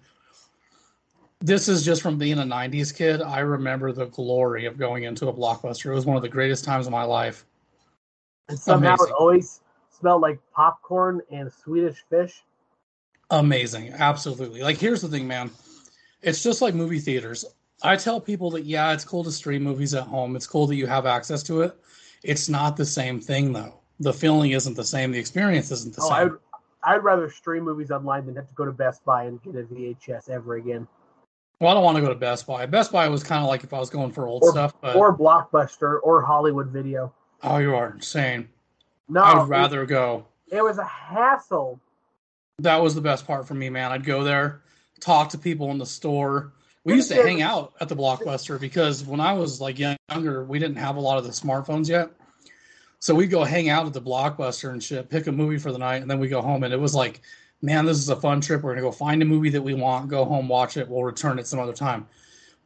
[1.41, 3.23] this is just from being a '90s kid.
[3.23, 5.87] I remember the glory of going into a blockbuster.
[5.87, 7.45] It was one of the greatest times of my life.
[8.49, 9.09] And somehow Amazing.
[9.09, 12.43] it always smelled like popcorn and Swedish fish.
[13.31, 14.63] Amazing, absolutely.
[14.63, 15.51] Like here's the thing, man.
[16.23, 17.45] It's just like movie theaters.
[17.83, 20.35] I tell people that yeah, it's cool to stream movies at home.
[20.35, 21.79] It's cool that you have access to it.
[22.23, 23.75] It's not the same thing though.
[24.01, 25.11] The feeling isn't the same.
[25.11, 26.29] The experience isn't the Oh, same.
[26.31, 26.39] would,
[26.85, 29.63] I'd rather stream movies online than have to go to Best Buy and get a
[29.65, 30.87] VHS ever again.
[31.61, 32.67] Well, I don't want to go to Best Buy.
[32.67, 34.95] Best Buy was kind of like if I was going for old Or- stuff, but
[34.95, 37.13] Or Blockbuster or Hollywood Video.
[37.43, 38.49] oh, you are insane.
[39.09, 40.27] No, I'd rather go.
[40.49, 41.81] It was a hassle.
[42.61, 43.91] That was the best part for me, man.
[43.93, 44.63] I'd go there,
[45.01, 46.53] talk to people in the store.
[46.89, 50.59] We used to hang out at the Blockbuster because when I was like younger, we
[50.59, 52.11] didn't have a lot of the smartphones yet.
[52.99, 55.79] So we'd go hang out at the Blockbuster and shit, pick a movie for the
[55.79, 56.65] night, and then we go home.
[56.65, 57.21] And it was like,
[57.61, 58.63] man, this is a fun trip.
[58.63, 60.89] We're gonna go find a movie that we want, go home, watch it.
[60.89, 62.09] We'll return it some other time.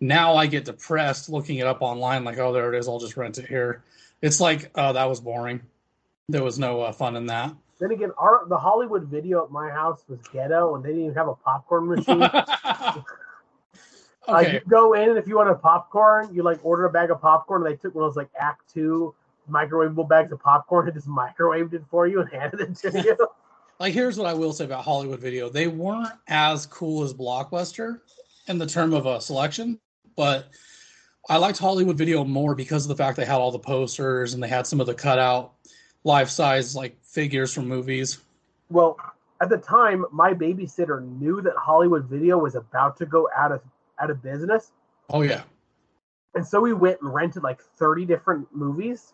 [0.01, 2.87] Now I get depressed looking it up online, like, oh, there it is.
[2.87, 3.83] I'll just rent it here.
[4.21, 5.61] It's like, oh, that was boring.
[6.29, 7.55] There was no uh, fun in that.
[7.81, 11.15] Then again, our the Hollywood video at my house was ghetto, and they didn't even
[11.17, 12.21] have a popcorn machine.
[14.29, 17.11] Uh, you go in, and if you want a popcorn, you like order a bag
[17.11, 17.67] of popcorn.
[17.67, 19.15] And they took one of those like Act Two
[19.51, 23.17] microwavable bags of popcorn and just microwaved it for you and handed it to you.
[23.81, 28.01] like here's what I will say about Hollywood Video: they weren't as cool as Blockbuster
[28.49, 29.79] in the term of a selection,
[30.17, 30.49] but
[31.29, 34.43] I liked Hollywood Video more because of the fact they had all the posters and
[34.43, 35.53] they had some of the cutout
[36.05, 38.19] life size like figures from movies.
[38.71, 38.99] Well,
[39.41, 43.61] at the time, my babysitter knew that Hollywood Video was about to go out of
[44.03, 44.73] out of business,
[45.11, 45.43] Oh yeah,
[46.35, 49.13] and so we went and rented like thirty different movies,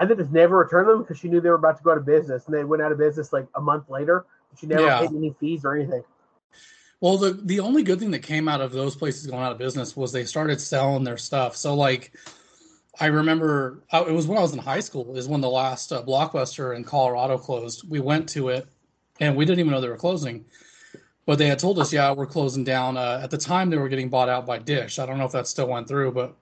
[0.00, 1.98] and then just never returned them because she knew they were about to go out
[1.98, 4.24] of business, and they went out of business like a month later.
[4.58, 4.98] She never Yeah.
[4.98, 6.04] paid any fees or anything.
[7.00, 9.58] Well, the the only good thing that came out of those places going out of
[9.58, 11.56] business was they started selling their stuff.
[11.56, 12.12] So like,
[13.00, 16.02] I remember it was when I was in high school is when the last uh,
[16.04, 17.88] blockbuster in Colorado closed.
[17.90, 18.68] We went to it,
[19.18, 20.44] and we didn't even know they were closing.
[21.24, 22.96] But they had told us, yeah, we're closing down.
[22.96, 24.98] Uh, at the time, they were getting bought out by Dish.
[24.98, 26.34] I don't know if that still went through, but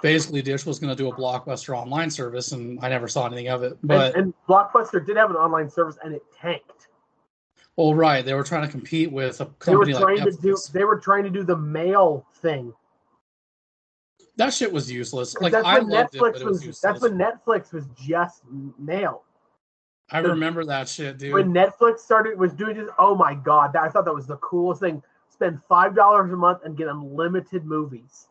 [0.00, 3.48] basically, Dish was going to do a blockbuster online service, and I never saw anything
[3.48, 3.76] of it.
[3.82, 6.88] But and, and Blockbuster did have an online service, and it tanked.
[7.76, 10.38] well, right, they were trying to compete with a They were company like trying to
[10.40, 10.56] do.
[10.72, 12.72] They were trying to do the mail thing.
[14.36, 15.36] That shit was useless.
[15.36, 16.44] Like that's I when loved it, but it was.
[16.44, 16.80] was useless.
[16.80, 18.42] that's when Netflix was just
[18.78, 19.24] mail.
[20.12, 21.32] I remember that shit, dude.
[21.32, 24.36] when Netflix started was doing this, oh my god, that, I thought that was the
[24.36, 25.02] coolest thing.
[25.30, 28.28] Spend five dollars a month and get unlimited movies.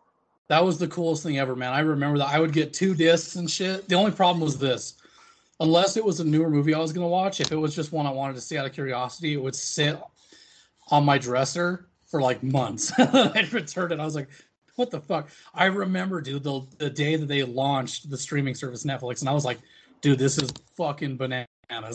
[0.47, 1.73] that was the coolest thing ever, man.
[1.73, 2.29] I remember that.
[2.29, 3.87] I would get two discs and shit.
[3.89, 4.95] The only problem was this.
[5.59, 7.91] Unless it was a newer movie I was going to watch, if it was just
[7.91, 9.99] one I wanted to see out of curiosity, it would sit
[10.89, 12.91] on my dresser for like months.
[12.99, 13.99] I'd return it.
[13.99, 14.29] I was like,
[14.75, 15.29] what the fuck?
[15.53, 19.33] I remember, dude, the, the day that they launched the streaming service Netflix, and I
[19.33, 19.59] was like,
[20.01, 21.47] dude, this is fucking bananas.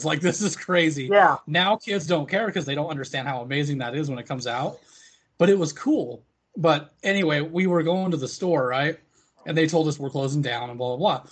[0.05, 1.09] Like, this is crazy.
[1.11, 4.27] Yeah, now kids don't care because they don't understand how amazing that is when it
[4.27, 4.79] comes out.
[5.39, 6.25] But it was cool.
[6.57, 8.99] But anyway we were going to the store right?
[9.47, 11.31] And they told us we're closing down and blah blah blah.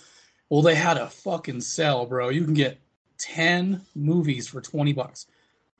[0.49, 2.29] Well they had a fucking sale bro.
[2.29, 2.79] You can get
[3.17, 5.27] 10 movies for 20 bucks.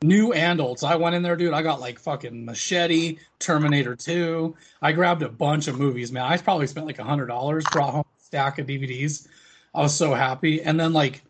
[0.02, 0.80] New and old.
[0.80, 1.54] So i went in there dude.
[1.54, 6.24] I got like fucking machete terminator 2 i grabbed a bunch of movies man.
[6.24, 9.28] I probably spent like a hundred dollars brought home a stack of dvds
[9.74, 10.62] i was so happy.
[10.64, 11.22] And then like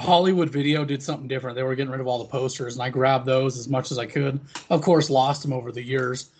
[0.00, 1.56] Hollywood Video did something different.
[1.56, 3.98] They were getting rid of all the posters, and I grabbed those as much as
[3.98, 4.40] I could.
[4.70, 6.30] Of course, lost them over the years,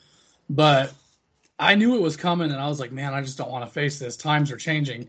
[0.50, 0.92] but
[1.58, 3.72] I knew it was coming, and I was like, man, I just don't want to
[3.72, 4.16] face this.
[4.16, 5.08] Times are changing.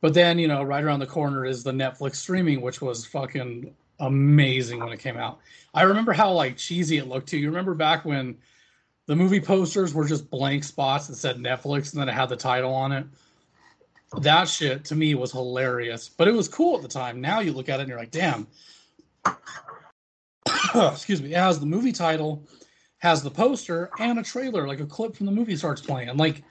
[0.00, 3.74] But then, you know, right around the corner is the Netflix streaming, which was fucking
[4.00, 5.38] amazing when it came out.
[5.74, 7.38] I remember how like cheesy it looked too.
[7.38, 8.36] You remember back when
[9.06, 12.36] the movie posters were just blank spots that said Netflix and then it had the
[12.36, 13.06] title on it
[14.20, 17.20] that shit to me was hilarious, but it was cool at the time.
[17.20, 18.46] Now you look at it and you're like, damn.
[20.74, 21.32] Excuse me.
[21.32, 22.46] It has the movie title,
[22.98, 26.16] has the poster, and a trailer, like a clip from the movie starts playing.
[26.16, 26.42] Like,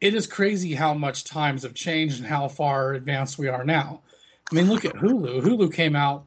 [0.00, 4.02] it is crazy how much times have changed and how far advanced we are now.
[4.50, 5.42] I mean, look at Hulu.
[5.42, 6.26] Hulu came out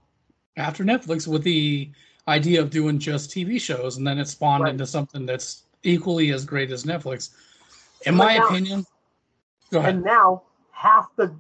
[0.58, 1.90] after Netflix with the
[2.28, 4.74] idea of doing just TV shows, and then it spawned Right.
[4.74, 7.30] into something that's equally as great as Netflix.
[8.06, 8.86] In my opinion.
[9.72, 11.34] And now half the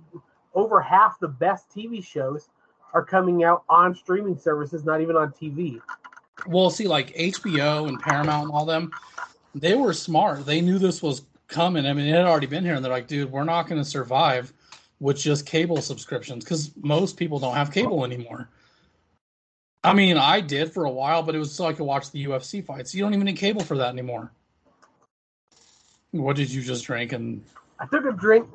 [0.53, 2.49] over half the best TV shows
[2.93, 5.79] are coming out on streaming services, not even on TV.
[6.47, 8.91] Well, see, like HBO and Paramount and all them,
[9.55, 10.45] they were smart.
[10.45, 11.85] They knew this was coming.
[11.85, 13.87] I mean, it had already been here, and they're like, dude, we're not going to
[13.87, 14.51] survive
[14.99, 18.49] with just cable subscriptions because most people don't have cable anymore.
[19.83, 22.25] I mean, I did for a while, but it was so I could watch the
[22.25, 22.93] UFC fights.
[22.93, 24.31] You don't even need cable for that anymore.
[26.11, 27.13] What did you just drink?
[27.13, 27.43] And
[27.81, 28.47] I took a drink.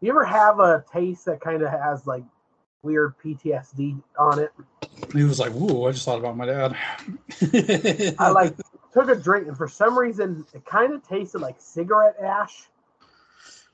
[0.00, 2.22] You ever have a taste that kind of has like
[2.82, 4.52] weird PTSD on it?
[5.14, 6.76] he was like, "Whoa!" I just thought about my dad.
[8.18, 8.54] I like
[8.92, 12.68] took a drink and for some reason it kind of tasted like cigarette ash.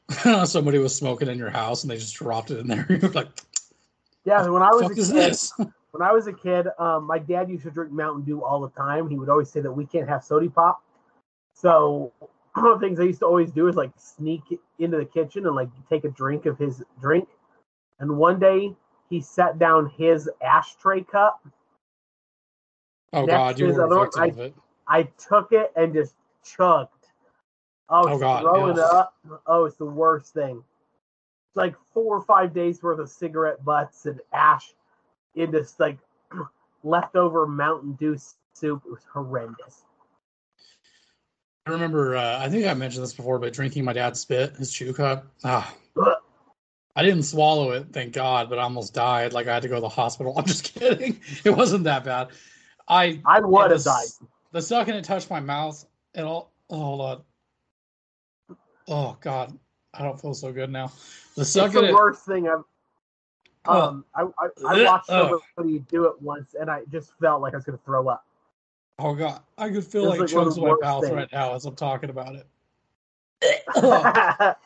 [0.44, 2.86] somebody was smoking in your house and they just dropped it in there.
[3.00, 3.28] You're like,
[4.24, 7.50] Yeah, when I was a kid, this?" when I was a kid, um, my dad
[7.50, 9.08] used to drink Mountain Dew all the time.
[9.08, 10.82] He would always say that we can't have soda pop.
[11.54, 12.12] So
[12.54, 14.42] one of the things I used to always do is like sneak
[14.78, 17.28] into the kitchen and like take a drink of his drink.
[18.00, 18.74] And one day
[19.10, 21.46] he set down his ashtray cup.
[23.12, 24.54] Oh God, you were other a one, victim I- it.
[24.86, 26.14] I took it and just
[26.44, 26.90] chugged.
[27.88, 28.82] Oh, Oh, God, throwing yeah.
[28.82, 29.14] up.
[29.46, 30.62] Oh, it's the worst thing.
[31.48, 34.74] It's like four or five days worth of cigarette butts and ash
[35.36, 35.98] in this like
[36.84, 38.16] leftover Mountain Dew
[38.54, 38.82] soup.
[38.86, 39.84] It was horrendous.
[41.66, 44.70] I remember, uh, I think I mentioned this before, but drinking my dad's spit, his
[44.70, 45.26] chew cup.
[45.44, 45.74] Ah,
[46.94, 49.32] I didn't swallow it, thank God, but I almost died.
[49.32, 50.34] Like I had to go to the hospital.
[50.38, 51.20] I'm just kidding.
[51.44, 52.28] It wasn't that bad.
[52.86, 54.06] I I would have died.
[54.52, 56.52] The second it touched my mouth, it all.
[56.68, 57.22] Oh, hold on.
[58.86, 59.58] Oh God,
[59.94, 60.92] I don't feel so good now.
[61.34, 62.62] The It's second the it, worst thing I've.
[63.66, 63.80] Oh.
[63.80, 65.40] Um, I, I, I watched Ugh.
[65.56, 68.26] somebody do it once, and I just felt like I was going to throw up.
[68.98, 71.76] Oh God, I could feel like like chunks in my mouth right now as I'm
[71.76, 72.46] talking about it.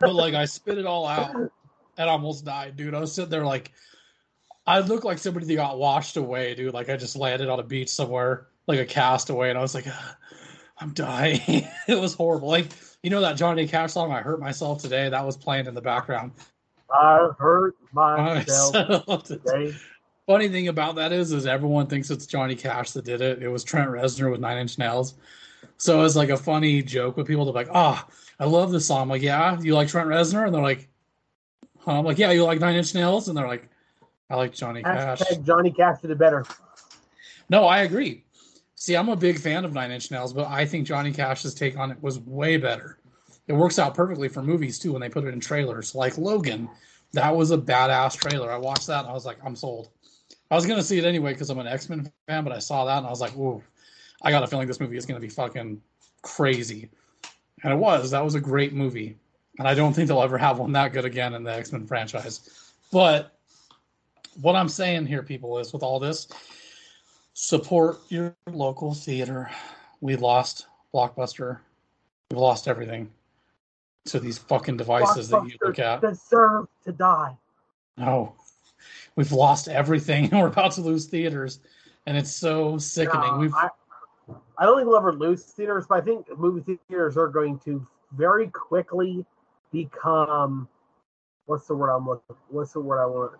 [0.00, 2.94] but like I spit it all out and almost died, dude.
[2.94, 3.72] I was sitting there like
[4.66, 6.74] I looked like somebody that got washed away, dude.
[6.74, 9.86] Like I just landed on a beach somewhere, like a castaway, and I was like,
[9.88, 10.16] "Ah,
[10.80, 11.40] I'm dying.
[11.88, 12.48] it was horrible.
[12.48, 12.68] Like
[13.02, 15.82] you know that Johnny Cash song, "I Hurt Myself Today," that was playing in the
[15.82, 16.32] background.
[16.90, 19.24] I hurt Myself.
[19.24, 19.74] today.
[20.26, 23.42] Funny thing about that is, is everyone thinks it's Johnny Cash that did it.
[23.42, 25.14] It was Trent Reznor with Nine Inch Nails.
[25.76, 27.44] So it's like a funny joke with people.
[27.44, 28.06] They're like, "Ah,
[28.40, 30.88] I love this song." I'm like, "Yeah, you like Trent Reznor?" And they're like,
[31.78, 31.98] huh?
[31.98, 33.68] "I'm like, yeah, you like Nine Inch Nails?" And they're like,
[34.30, 36.44] "I like Johnny Cash." Hashtag Johnny Cash did it better.
[37.50, 38.24] No, I agree.
[38.76, 41.76] See, I'm a big fan of Nine Inch Nails, but I think Johnny Cash's take
[41.76, 42.98] on it was way better.
[43.46, 46.68] It works out perfectly for movies too when they put it in trailers, like Logan.
[47.12, 48.50] That was a badass trailer.
[48.50, 49.90] I watched that and I was like, I'm sold.
[50.50, 52.84] I was gonna see it anyway because I'm an X Men fan, but I saw
[52.84, 53.62] that and I was like, ooh,
[54.22, 55.80] I got a feeling this movie is gonna be fucking
[56.22, 56.90] crazy.
[57.62, 58.10] And it was.
[58.10, 59.16] That was a great movie.
[59.58, 61.86] And I don't think they'll ever have one that good again in the X Men
[61.86, 62.72] franchise.
[62.92, 63.38] But
[64.40, 66.28] what I'm saying here, people, is with all this,
[67.34, 69.50] support your local theater.
[70.00, 71.58] We lost Blockbuster.
[72.30, 73.10] We've lost everything
[74.06, 76.00] to these fucking devices that you look at.
[76.00, 77.36] Deserve to die.
[77.96, 78.34] No,
[79.16, 81.60] we've lost everything, and we're about to lose theaters,
[82.06, 83.26] and it's so sickening.
[83.32, 83.68] No, We've I,
[84.58, 87.86] I don't think we'll ever lose theaters, but I think movie theaters are going to
[88.12, 89.24] very quickly
[89.72, 90.68] become
[91.46, 93.32] what's the word I'm looking what's the word I want?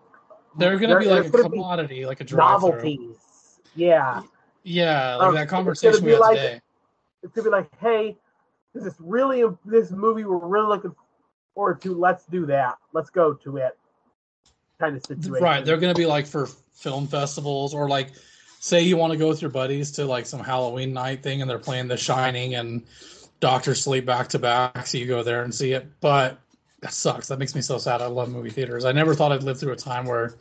[0.57, 3.59] they're going to be like a gonna commodity, like a novelties.
[3.75, 4.21] Yeah.
[4.63, 6.61] Yeah, like Um, that conversation gonna we had like- today.
[7.23, 8.17] It's gonna be like, hey,
[8.73, 10.95] this is really this movie we're really looking
[11.55, 11.93] forward to.
[11.95, 12.77] Let's do that.
[12.93, 13.77] Let's go to it.
[14.79, 15.43] Kind of situation.
[15.43, 18.09] Right, they're going to be like for film festivals or like
[18.59, 21.49] say you want to go with your buddies to like some Halloween night thing and
[21.49, 22.83] they're playing The Shining and
[23.39, 25.87] Doctor Sleep back to back, so you go there and see it.
[26.01, 26.39] But
[26.81, 27.27] that sucks.
[27.27, 28.01] That makes me so sad.
[28.01, 28.85] I love movie theaters.
[28.85, 30.35] I never thought I'd live through a time where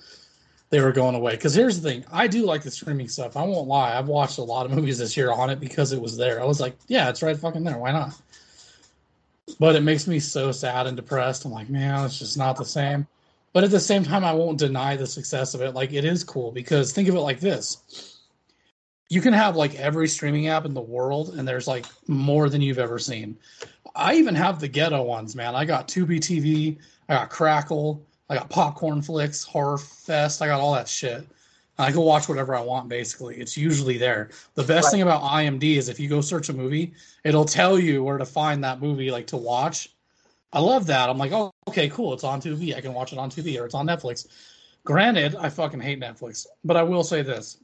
[0.70, 1.32] they were going away.
[1.32, 3.36] Because here's the thing, I do like the streaming stuff.
[3.36, 3.96] I won't lie.
[3.96, 6.42] I've watched a lot of movies this year on it because it was there.
[6.42, 7.78] I was like, yeah, it's right fucking there.
[7.78, 8.20] Why not?
[9.60, 11.44] But it makes me so sad and depressed.
[11.44, 13.06] I'm like, man, it's just not the same.
[13.54, 15.74] But at the same time, I won't deny the success of it.
[15.74, 18.14] Like, it is cool because think of it like this
[19.10, 22.60] you can have like every streaming app in the world, and there's like more than
[22.60, 23.36] you've ever seen.
[23.94, 25.54] I even have the ghetto ones, man.
[25.54, 30.74] I got Tubi TV, I got Crackle, I got Popcornflix, Horror Fest, I got all
[30.74, 31.26] that shit.
[31.78, 33.36] I can watch whatever I want, basically.
[33.36, 34.30] It's usually there.
[34.54, 34.90] The best Right.
[34.92, 36.92] thing about IMD is if you go search a movie,
[37.24, 39.93] it'll tell you where to find that movie, like to watch.
[40.54, 41.10] I love that.
[41.10, 42.14] I'm like, oh, okay, cool.
[42.14, 42.76] It's on TV.
[42.76, 44.28] I can watch it on TV or it's on Netflix.
[44.84, 47.58] Granted, I fucking hate Netflix, but I will say this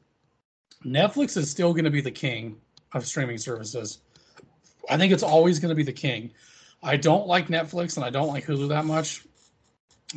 [0.84, 2.56] Netflix is still going to be the king
[2.92, 4.00] of streaming services.
[4.88, 6.32] I think it's always going to be the king.
[6.82, 9.24] I don't like Netflix and I don't like Hulu that much.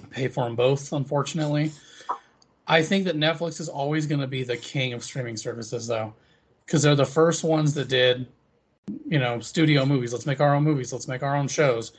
[0.02, 1.72] I pay for them both, unfortunately.
[2.66, 6.14] I think that Netflix is always going to be the king of streaming services, though,
[6.66, 8.26] because they're the first ones that did,
[9.06, 10.14] you know, studio movies.
[10.14, 10.92] Let's make our own movies.
[10.92, 11.92] Let's make our own shows.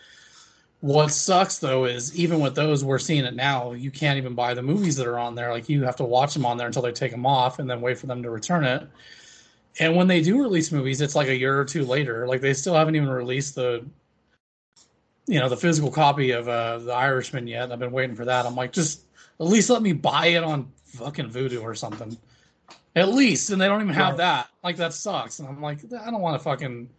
[0.85, 3.73] What sucks though is even with those, we're seeing it now.
[3.73, 5.51] You can't even buy the movies that are on there.
[5.51, 7.81] Like you have to watch them on there until they take them off, and then
[7.81, 8.87] wait for them to return it.
[9.81, 12.27] And when they do release movies, it's like a year or two later.
[12.27, 13.83] Like they still haven't even released the,
[15.27, 17.73] you know, the physical copy of uh, the Irishman yet.
[17.73, 18.45] I've been waiting for that.
[18.45, 19.07] I'm like, just
[19.41, 22.15] at least let me buy it on fucking Vudu or something.
[22.95, 24.49] At least, and they don't even have that.
[24.63, 25.39] Like that sucks.
[25.39, 26.91] And I'm like, I don't want to fucking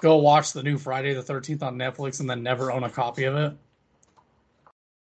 [0.00, 3.24] go watch the new Friday the 13th on Netflix and then never own a copy
[3.24, 3.52] of it.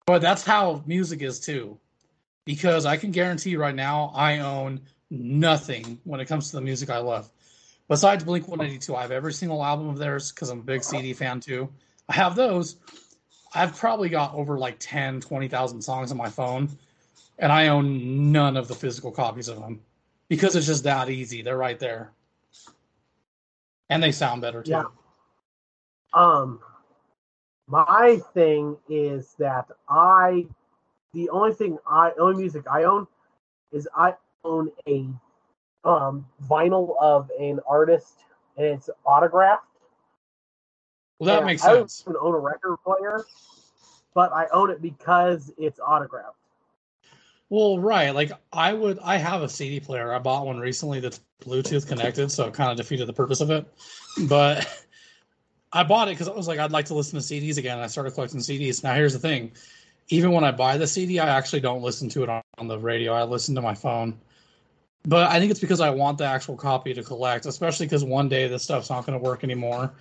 [0.06, 1.78] But that's how music is too.
[2.46, 4.82] Because I can guarantee right now, I own
[5.12, 7.30] nothing when it comes to the music I love.
[7.88, 11.14] Besides Blink 182, I have every single album of theirs because I'm a big CD
[11.14, 11.70] fan too.
[12.08, 12.78] I have those.
[13.54, 16.70] I've probably got over like 10, 20,000 songs on my phone,
[17.40, 19.82] and I own none of the physical copies of them
[20.28, 21.42] because it's just that easy.
[21.42, 22.12] They're right there.
[23.90, 24.72] And they sound better too.
[24.72, 24.84] Yeah.
[26.14, 26.60] Um,
[27.68, 30.48] my thing is that I,
[31.14, 33.08] the only thing I only music I own
[33.72, 35.08] is I own a
[35.84, 38.16] um vinyl of an artist
[38.58, 39.66] and it's autographed.
[41.20, 42.04] Well, that And makes I sense.
[42.06, 43.24] don't own a record player,
[44.14, 46.36] but I own it because it's autographed.
[47.50, 48.12] Well, right.
[48.12, 50.14] Like I would, I have a CD player.
[50.14, 53.50] I bought one recently that's Bluetooth connected, so it kind of defeated the purpose of
[53.52, 53.66] it.
[54.28, 54.68] But
[55.74, 57.80] I bought it because I was like, I'd like to listen to CDs again.
[57.80, 58.84] I started collecting CDs.
[58.84, 59.52] Now, here's the thing:
[60.10, 62.78] even when I buy the CD, I actually don't listen to it on, on the
[62.78, 63.14] radio.
[63.14, 64.20] I listen to my phone.
[65.06, 68.28] But I think it's because I want the actual copy to collect, especially because one
[68.28, 69.94] day this stuff's not going to work anymore,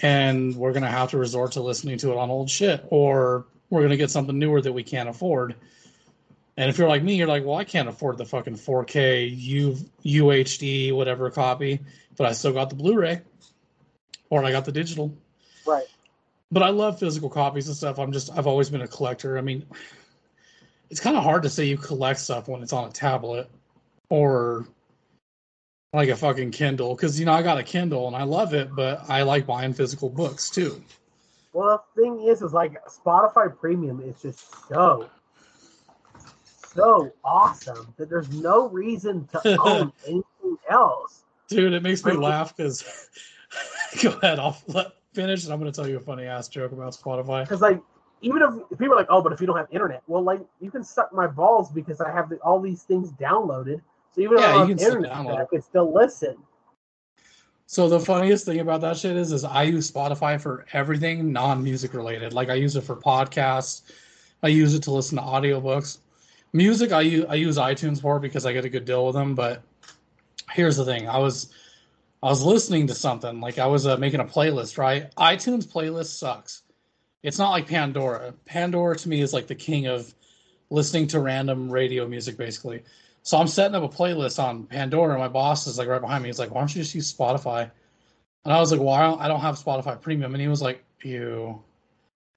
[0.00, 3.46] and we're going to have to resort to listening to it on old shit, or
[3.68, 5.56] we're going to get something newer that we can't afford.
[6.56, 9.76] And if you're like me, you're like, well, I can't afford the fucking 4K U
[10.04, 11.80] UHD whatever copy,
[12.16, 13.22] but I still got the Blu-ray,
[14.28, 15.14] or I got the digital.
[15.66, 15.86] Right.
[16.50, 17.98] But I love physical copies and stuff.
[17.98, 19.38] I'm just I've always been a collector.
[19.38, 19.64] I mean,
[20.90, 23.48] it's kind of hard to say you collect stuff when it's on a tablet
[24.10, 24.66] or
[25.94, 28.74] like a fucking Kindle because you know I got a Kindle and I love it,
[28.74, 30.82] but I like buying physical books too.
[31.54, 35.08] Well, the thing is, is like Spotify Premium is just so,
[36.74, 41.24] so awesome that there's no reason to own anything else.
[41.48, 43.08] Dude, it makes me laugh because
[44.02, 46.92] go ahead, I'll let finish and I'm gonna tell you a funny ass joke about
[46.92, 47.44] Spotify.
[47.44, 47.80] Because like,
[48.22, 50.70] even if, people are like, oh, but if you don't have internet, well, like you
[50.70, 53.80] can suck my balls because I have the, all these things downloaded.
[54.14, 56.36] So even if I don't have internet, I can still listen.
[57.66, 61.94] So the funniest thing about that shit is, is I use Spotify for everything non-music
[61.94, 62.34] related.
[62.34, 63.82] Like I use it for podcasts,
[64.42, 65.98] I use it to listen to audiobooks.
[66.52, 69.34] Music, I use I use iTunes for because I get a good deal with them.
[69.34, 69.62] But
[70.50, 71.52] here's the thing: I was
[72.22, 74.76] I was listening to something like I was uh, making a playlist.
[74.76, 76.62] Right, iTunes playlist sucks.
[77.22, 78.34] It's not like Pandora.
[78.44, 80.12] Pandora to me is like the king of
[80.70, 82.82] listening to random radio music, basically.
[83.22, 85.16] So I'm setting up a playlist on Pandora.
[85.18, 86.28] My boss is like right behind me.
[86.28, 87.70] He's like, "Why don't you just use Spotify?"
[88.44, 90.84] And I was like, "Well, don't, I don't have Spotify Premium." And he was like,
[91.02, 91.62] "Ew,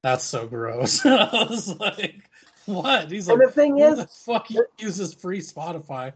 [0.04, 2.30] that's so gross." I was like,
[2.74, 4.48] "What?" He's like, And the thing is, the fuck
[4.80, 6.14] uses free Spotify?"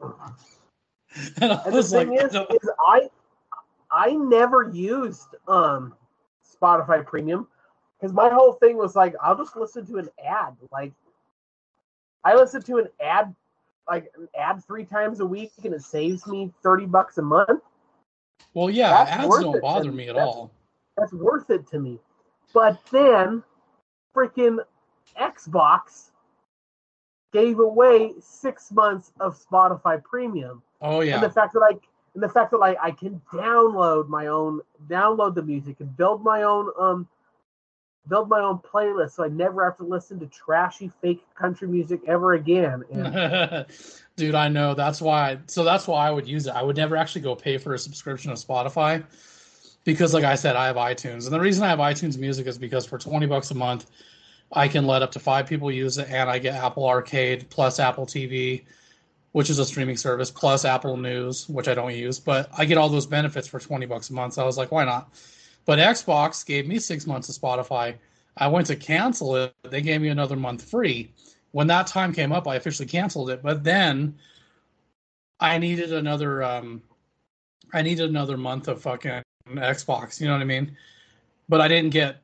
[0.00, 3.08] and I And the was like, thing "I is, is I
[3.90, 5.94] I never used um
[6.60, 7.46] Spotify Premium
[8.00, 10.56] because my whole thing was like I'll just listen to an ad.
[10.72, 10.92] Like
[12.24, 13.34] I listen to an ad
[13.88, 17.62] like an ad three times a week and it saves me thirty bucks a month.
[18.54, 20.50] "Well, yeah, that's ads don't bother and me at that's- all."
[20.96, 21.98] That's worth it to me.
[22.52, 23.42] But then
[24.14, 24.58] freaking
[25.20, 26.10] Xbox
[27.32, 30.62] gave away six months of Spotify Premium.
[30.80, 31.14] Oh yeah.
[31.14, 31.76] and the fact that I
[32.14, 36.22] and the fact that I, I can download my own download the music and build
[36.22, 37.08] my own um
[38.08, 42.00] build my own playlist so I never have to listen to trashy fake country music
[42.06, 42.84] ever again.
[42.92, 43.66] And
[44.16, 44.74] Dude, I know.
[44.74, 45.38] That's why.
[45.46, 46.54] So that's why I would use it.
[46.54, 49.04] I would never actually go pay for a subscription to Spotify
[49.82, 52.56] because, like I said, I have iTunes, and the reason I have iTunes Music is
[52.56, 53.90] because for twenty bucks a month,
[54.54, 57.78] I can let up to five people use it, and I get Apple Arcade plus
[57.80, 58.64] Apple TV,
[59.32, 62.78] which is a streaming service, plus Apple News, which I don't use, but I get
[62.78, 64.34] all those benefits for twenty bucks a month.
[64.34, 65.14] So I was like, why not?
[65.66, 67.96] But Xbox gave me six months of Spotify.
[68.36, 69.54] I went to cancel it.
[69.62, 71.12] They gave me another month free
[71.54, 73.40] when that time came up, I officially canceled it.
[73.40, 74.16] But then
[75.38, 76.82] I needed another um
[77.72, 80.76] I needed another month of fucking Xbox, you know what I mean?
[81.48, 82.23] But I didn't get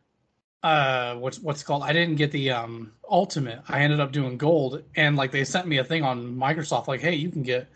[0.62, 3.60] uh what's what's called I didn't get the um ultimate.
[3.68, 7.00] I ended up doing gold and like they sent me a thing on Microsoft like,
[7.00, 7.68] "Hey, you can get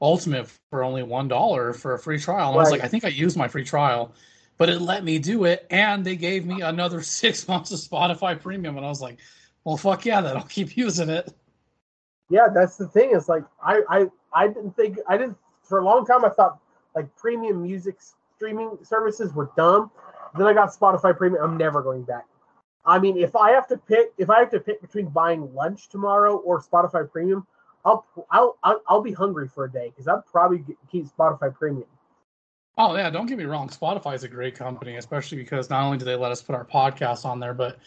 [0.00, 3.08] ultimate for only $1 for a free trial." And I was like, "I think I
[3.08, 4.12] used my free trial."
[4.56, 8.40] But it let me do it and they gave me another 6 months of Spotify
[8.40, 9.18] premium and I was like,
[9.64, 11.32] "Well, fuck yeah, then I'll keep using it."
[12.30, 13.10] yeah, that's the thing.
[13.10, 16.58] Is like I, I I didn't think I didn't for a long time I thought
[16.94, 17.96] like premium music
[18.36, 19.90] streaming services were dumb.
[20.36, 21.42] Then I got Spotify Premium.
[21.42, 22.26] I'm never going back.
[22.84, 25.88] I mean, if I have to pick, if I have to pick between buying lunch
[25.88, 27.46] tomorrow or Spotify Premium,
[27.84, 31.54] I'll I'll I'll, I'll be hungry for a day because I'd probably get, keep Spotify
[31.54, 31.86] Premium.
[32.76, 33.68] Oh yeah, don't get me wrong.
[33.68, 36.64] Spotify is a great company, especially because not only do they let us put our
[36.64, 37.78] podcast on there, but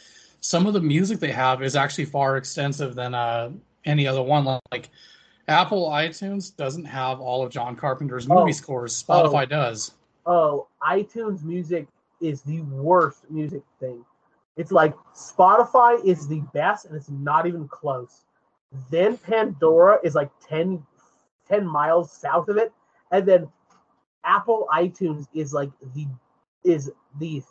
[0.41, 3.51] some of the music they have is actually far extensive than uh,
[3.85, 4.59] any other one.
[4.71, 4.89] Like
[5.47, 8.51] Apple iTunes doesn't have all of John Carpenter's movie Oh.
[8.51, 9.01] scores.
[9.01, 9.91] Spotify does.
[10.25, 11.87] Oh, iTunes Music
[12.21, 14.05] is the worst music thing.
[14.57, 18.25] It's like Spotify is the best, and it's not even close.
[18.89, 20.85] Then Pandora is like 10,
[21.47, 22.71] 10 miles south of it,
[23.11, 23.47] and then
[24.23, 26.07] Apple iTunes is like the
[26.63, 27.41] is the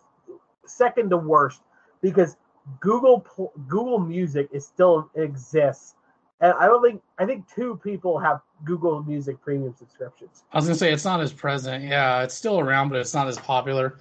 [0.67, 1.63] second to worst
[2.01, 2.37] because
[2.81, 3.27] Google
[3.69, 5.95] Google Music is still exists,
[6.41, 10.45] and I don't think I think two people have Google Music Premium subscriptions.
[10.53, 11.85] I was gonna say it's not as present.
[11.85, 13.99] Yeah, it's still around, but it's not as popular.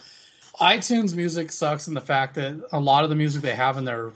[0.60, 3.86] iTunes Music sucks in the fact that a lot of the music they have in
[3.86, 4.12] their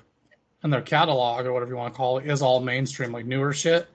[0.64, 3.54] in their catalog or whatever you want to call it is all mainstream, like newer
[3.54, 3.88] shit.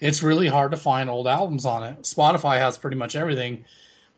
[0.00, 2.02] It's really hard to find old albums on it.
[2.02, 3.64] Spotify has pretty much everything.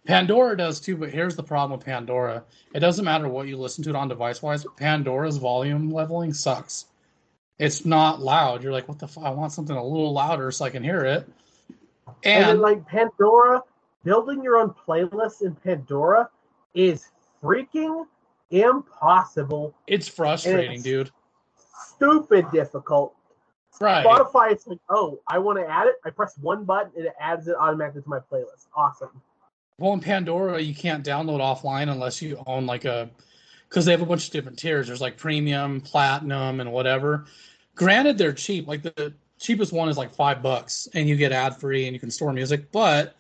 [0.07, 2.45] Pandora does too, but here's the problem with Pandora.
[2.73, 6.87] It doesn't matter what you listen to it on device wise, Pandora's volume leveling sucks.
[7.59, 8.63] It's not loud.
[8.63, 9.25] You're like, what the fuck?
[9.25, 11.29] I want something a little louder so I can hear it.
[12.23, 13.63] And, and then, like Pandora,
[14.05, 16.29] building your own playlist in Pandora
[16.75, 17.11] is
[17.47, 18.07] freaking
[18.51, 19.75] impossible.
[19.87, 21.11] It's frustrating, it's dude.
[21.95, 23.15] Stupid difficult.
[23.81, 24.05] Right.
[24.05, 25.97] Spotify, it's like, oh, I want to add it.
[26.05, 28.67] I press one button and it adds it automatically to my playlist.
[28.75, 29.21] Awesome.
[29.79, 33.11] Well, in Pandora, you can't download offline unless you own like a,
[33.69, 34.87] because they have a bunch of different tiers.
[34.87, 37.27] There's like premium, platinum, and whatever.
[37.75, 38.67] Granted, they're cheap.
[38.67, 42.01] Like the cheapest one is like five bucks, and you get ad free and you
[42.01, 43.17] can store music, but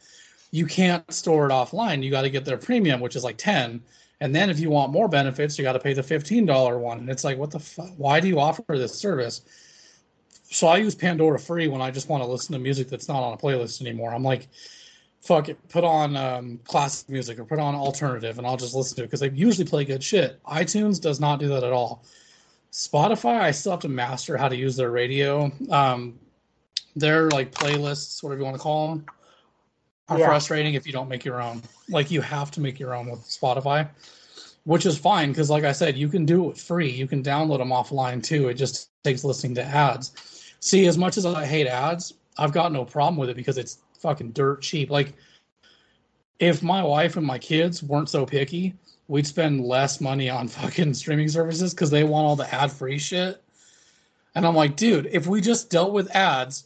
[0.53, 2.03] you can't store it offline.
[2.03, 3.83] You got to get their premium, which is like ten.
[4.21, 6.99] And then if you want more benefits, you got to pay the fifteen dollar one.
[6.99, 7.91] And it's like, what the fuck?
[7.97, 9.43] Why do you offer this service?
[10.49, 13.23] So I use Pandora free when I just want to listen to music that's not
[13.23, 14.15] on a playlist anymore.
[14.15, 14.49] I'm like,
[15.21, 18.97] fuck it, put on um, classic music or put on alternative, and I'll just listen
[18.97, 20.41] to it because they usually play good shit.
[20.45, 22.05] iTunes does not do that at all.
[22.73, 25.51] Spotify, I still have to master how to use their radio.
[25.71, 26.19] Um,
[26.95, 29.07] their like playlists, whatever you want to call them,
[30.09, 30.27] are yeah.
[30.27, 31.63] frustrating if you don't make your own.
[31.89, 33.89] Like you have to make your own with Spotify,
[34.65, 36.91] which is fine because, like I said, you can do it free.
[36.91, 38.49] You can download them offline too.
[38.49, 40.53] It just takes listening to ads.
[40.61, 43.79] See, as much as I hate ads, I've got no problem with it because it's
[44.01, 44.91] fucking dirt cheap.
[44.91, 45.15] Like,
[46.39, 48.75] if my wife and my kids weren't so picky,
[49.09, 52.99] we'd spend less money on fucking streaming services because they want all the ad free
[52.99, 53.43] shit.
[54.35, 56.65] And I'm like, dude, if we just dealt with ads,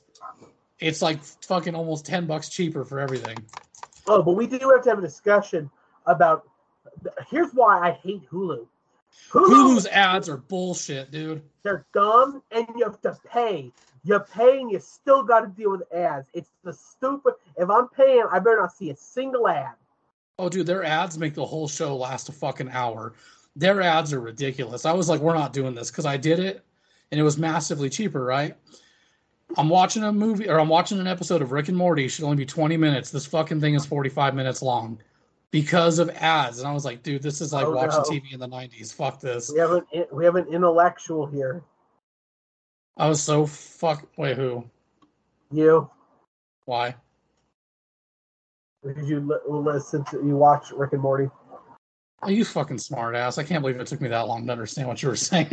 [0.81, 3.37] it's like fucking almost 10 bucks cheaper for everything.
[4.11, 5.71] Oh, but we do have to have a discussion
[6.07, 6.43] about.
[7.31, 8.67] Here's why I hate Hulu.
[9.31, 11.43] Hulu Hulu's ads are bullshit, dude.
[11.63, 13.73] They're dumb, and you have to pay.
[14.03, 16.29] You're paying, you still got to deal with ads.
[16.33, 17.35] It's the stupid.
[17.57, 19.75] If I'm paying, I better not see a single ad.
[20.39, 23.13] Oh, dude, their ads make the whole show last a fucking hour.
[23.55, 24.87] Their ads are ridiculous.
[24.87, 26.65] I was like, we're not doing this because I did it
[27.13, 28.57] and it was massively cheaper, right?
[29.57, 32.05] I'm watching a movie or I'm watching an episode of Rick and Morty.
[32.05, 33.11] It should only be 20 minutes.
[33.11, 34.99] This fucking thing is 45 minutes long
[35.51, 36.61] because of ads.
[36.61, 38.21] And I was like, dude, this is like oh, watching no.
[38.21, 38.95] TV in the 90s.
[38.95, 39.51] Fuck this.
[39.53, 41.63] We have an we have an intellectual here.
[42.97, 44.07] I was so fuck.
[44.17, 44.65] Wait, who?
[45.51, 45.91] You.
[46.67, 46.95] Why?
[48.85, 51.29] Did you listen to you watch Rick and Morty?
[52.23, 53.39] Are you fucking smart ass?
[53.39, 55.49] I can't believe it took me that long to understand what you were saying.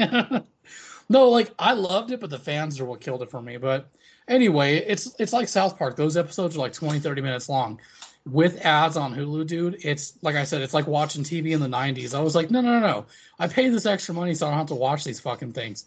[1.10, 3.58] No, like I loved it, but the fans are what killed it for me.
[3.58, 3.90] But
[4.28, 5.96] anyway, it's it's like South Park.
[5.96, 7.80] Those episodes are like 20, 30 minutes long.
[8.26, 11.68] With ads on Hulu, dude, it's like I said, it's like watching TV in the
[11.68, 12.14] 90s.
[12.14, 13.06] I was like, no, no, no, no.
[13.40, 15.86] I pay this extra money so I don't have to watch these fucking things.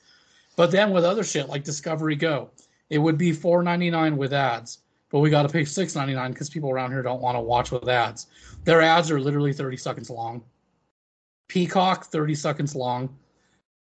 [0.56, 2.50] But then with other shit like Discovery Go,
[2.88, 4.78] it would be four ninety nine with ads
[5.10, 7.40] but we got to pay six ninety nine because people around here don't want to
[7.40, 8.28] watch with ads.
[8.64, 10.42] Their ads are literally thirty seconds long.
[11.48, 13.14] Peacock thirty seconds long.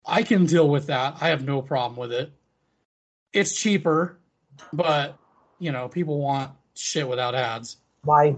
[0.09, 1.19] I can deal with that.
[1.21, 2.33] I have no problem with it.
[3.33, 4.19] It's cheaper,
[4.73, 5.19] but
[5.59, 7.77] you know people want shit without ads.
[8.03, 8.35] Why?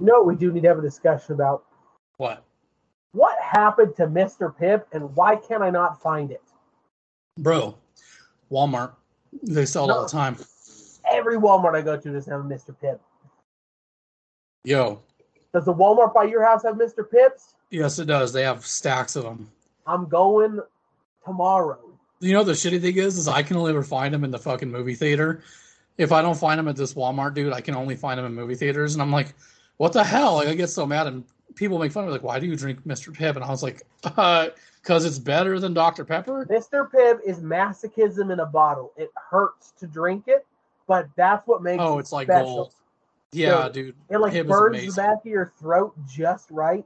[0.00, 1.64] No, we do need to have a discussion about
[2.16, 2.42] what.
[3.12, 4.54] What happened to Mr.
[4.54, 6.42] Pibb, and why can I not find it?
[7.38, 7.78] Bro,
[8.50, 8.92] Walmart
[9.42, 10.36] they sell it no, all the time.
[11.10, 12.74] Every Walmart I go to doesn't have a Mr.
[12.82, 12.98] Pibb.
[14.64, 15.02] Yo.
[15.52, 17.08] Does the Walmart by your house have Mr.
[17.08, 17.54] Pibbs?
[17.70, 18.32] Yes, it does.
[18.32, 19.50] They have stacks of them.
[19.86, 20.60] I'm going
[21.24, 21.78] tomorrow.
[22.20, 24.38] You know the shitty thing is, is I can only ever find them in the
[24.38, 25.42] fucking movie theater.
[25.98, 28.34] If I don't find them at this Walmart, dude, I can only find them in
[28.34, 29.34] movie theaters, and I'm like,
[29.76, 30.34] what the hell?
[30.36, 31.24] Like I get so mad, and
[31.54, 33.14] people make fun of me, like, why do you drink Mr.
[33.14, 33.36] Pibb?
[33.36, 33.82] And I was like,
[34.16, 34.48] uh,
[34.82, 36.04] because it's better than Dr.
[36.04, 36.46] Pepper?
[36.48, 36.88] Mr.
[36.88, 38.92] Pibb is masochism in a bottle.
[38.96, 40.46] It hurts to drink it,
[40.86, 42.54] but that's what makes oh, it's like special.
[42.54, 42.72] gold.
[43.36, 43.94] Yeah, so dude.
[44.08, 46.84] It like Pibb burns the back of your throat just right.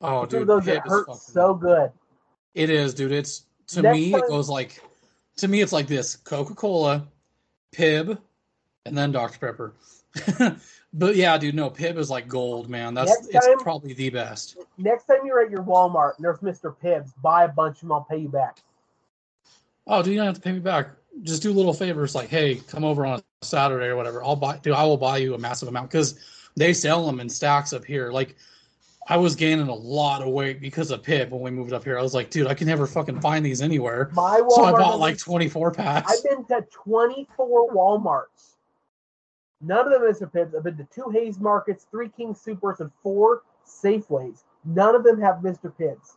[0.00, 1.90] Oh, dude, those it hurts so good.
[2.54, 3.12] It is, dude.
[3.12, 4.20] It's to Next me, time...
[4.20, 4.82] it goes like
[5.36, 7.06] to me, it's like this: Coca Cola,
[7.74, 8.18] Pibb,
[8.86, 9.38] and then Dr.
[9.38, 9.74] Pepper.
[10.92, 12.94] But yeah, dude, no, Pibb is like gold, man.
[12.94, 14.56] That's next it's time, probably the best.
[14.78, 16.74] Next time you're at your Walmart and there's Mr.
[16.78, 17.92] Pibbs, buy a bunch of them.
[17.92, 18.62] I'll pay you back.
[19.86, 20.90] Oh, dude, you don't have to pay me back.
[21.22, 24.58] Just do little favors like, hey, come over on a Saturday or whatever, I'll buy.
[24.58, 26.18] Dude, I will buy you a massive amount because
[26.56, 28.10] they sell them in stacks up here.
[28.10, 28.36] Like
[29.08, 31.98] I was gaining a lot of weight because of Pibb when we moved up here.
[31.98, 34.10] I was like, dude, I can never fucking find these anywhere.
[34.12, 36.12] My So I bought like 24 packs.
[36.12, 38.56] I've been to 24 Walmarts.
[39.60, 40.32] None of them is Mr.
[40.32, 40.54] Pibbs.
[40.54, 44.44] I've been to two Hayes Markets, three King Soopers, and four Safeways.
[44.64, 45.72] None of them have Mr.
[45.76, 46.16] Pibbs.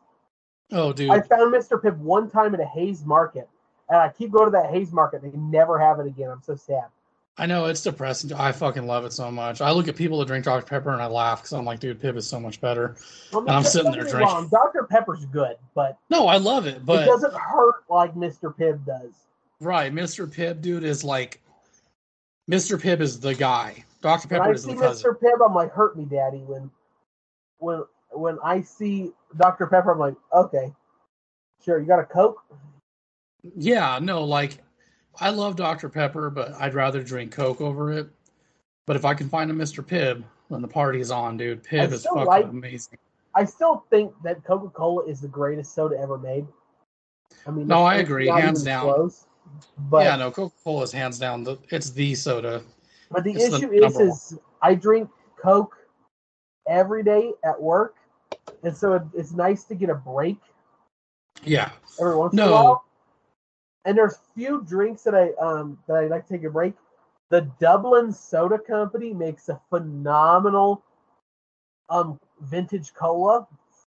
[0.72, 1.09] oh, dude.
[1.09, 1.82] I found Mr.
[1.82, 3.49] Pibb one time at a Hayes Market,
[3.89, 5.24] and I keep going to that Hayes Market.
[5.24, 6.30] They never have it again.
[6.30, 6.86] I'm so sad.
[7.38, 8.34] I know it's depressing.
[8.34, 9.62] I fucking love it so much.
[9.62, 10.66] I look at people that drink Dr.
[10.66, 12.98] Pepper and I laugh because I'm like, dude, Pibb is so much better.
[13.32, 14.20] I mean, And I'm sitting there drinking.
[14.22, 14.84] wrong, Dr.
[14.84, 18.54] Pepper's good, but No, I love it, But it doesn't hurt like Mr.
[18.56, 19.12] Pibb does.
[19.60, 20.28] right, Mr.
[20.28, 21.42] Pibb, dude, is like
[22.50, 22.80] Mr.
[22.80, 23.86] Pibb is the guy.
[24.02, 24.28] Dr.
[24.28, 25.12] When Pepper I is see the cousin.
[25.12, 25.18] Mr.
[25.20, 26.40] Pibb, I'm like, hurt me, daddy.
[26.40, 26.70] When
[27.60, 29.68] when when I see Dr.
[29.68, 30.74] Pepper, I'm like, okay,
[31.64, 32.44] sure, you got a Coke?
[33.56, 34.58] Yeah, no, like
[35.20, 35.89] I love Dr.
[35.89, 38.09] Pepper, but I'd rather drink Coke over it.
[38.88, 39.84] But if I can find a Mr.
[39.86, 41.64] Pibb, then the party's on, dude.
[41.64, 42.97] Pibb is fucking like- amazing.
[43.34, 46.45] I still think that Coca Cola is the greatest soda ever made.
[47.47, 48.84] I mean, No, I agree, hands down.
[48.84, 49.26] Close,
[49.89, 52.62] but yeah, no, Coca Cola is hands down the it's the soda.
[53.09, 54.03] but the it's the issue is, one.
[54.09, 55.09] is I drink
[55.41, 55.78] Coke
[56.68, 57.95] every day at work,
[58.64, 60.38] and so it, it's nice to get a break
[61.43, 61.72] Yeah.
[62.01, 62.84] every once in a while.
[63.86, 66.74] And there's a few drinks that I um that I like to take a break.
[67.30, 70.84] The Dublin Soda Company makes a phenomenal
[71.90, 73.48] um vintage cola,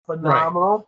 [0.06, 0.86] phenomenal.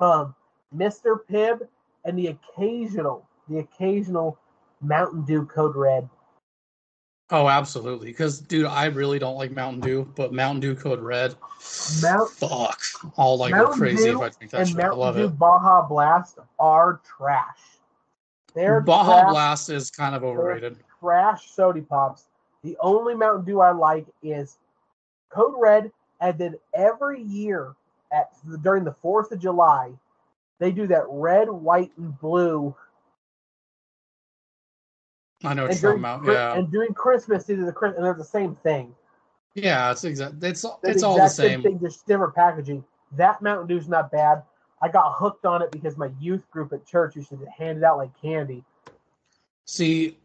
[0.00, 0.34] Um,
[0.74, 1.18] Mr.
[1.30, 1.66] Pibb
[2.04, 4.38] and the occasional the occasional
[4.80, 6.08] Mountain Dew Code Red.
[7.32, 8.08] Oh, absolutely.
[8.08, 11.36] Because, dude, I really don't like Mountain Dew, but Mountain Dew Code Red,
[12.02, 12.80] Mount fuck,
[13.16, 14.78] I'll like go Mountain crazy Dew if I drink that and shit.
[14.78, 15.38] I Mountain love Dew it.
[15.38, 17.69] Baja Blast are trash.
[18.54, 19.32] They're Baja trash.
[19.32, 20.76] Blast is kind of overrated.
[21.00, 22.26] trash soda pops.
[22.62, 24.58] The only Mountain Dew I like is
[25.30, 25.90] Code Red,
[26.20, 27.74] and then every year
[28.12, 28.30] at
[28.62, 29.92] during the Fourth of July,
[30.58, 32.74] they do that red, white, and blue.
[35.42, 36.34] I know what And you're during, talking about.
[36.34, 38.94] Yeah, and during Christmas, they do the and they're the same thing.
[39.54, 40.42] yeah, it's exact.
[40.42, 41.62] It's it's all the same.
[41.62, 42.84] thing, just different packaging.
[43.12, 44.42] That Mountain Dew's not bad.
[44.82, 47.84] I got hooked on it because my youth group at church used to hand it
[47.84, 48.64] out like candy.
[49.66, 50.16] See,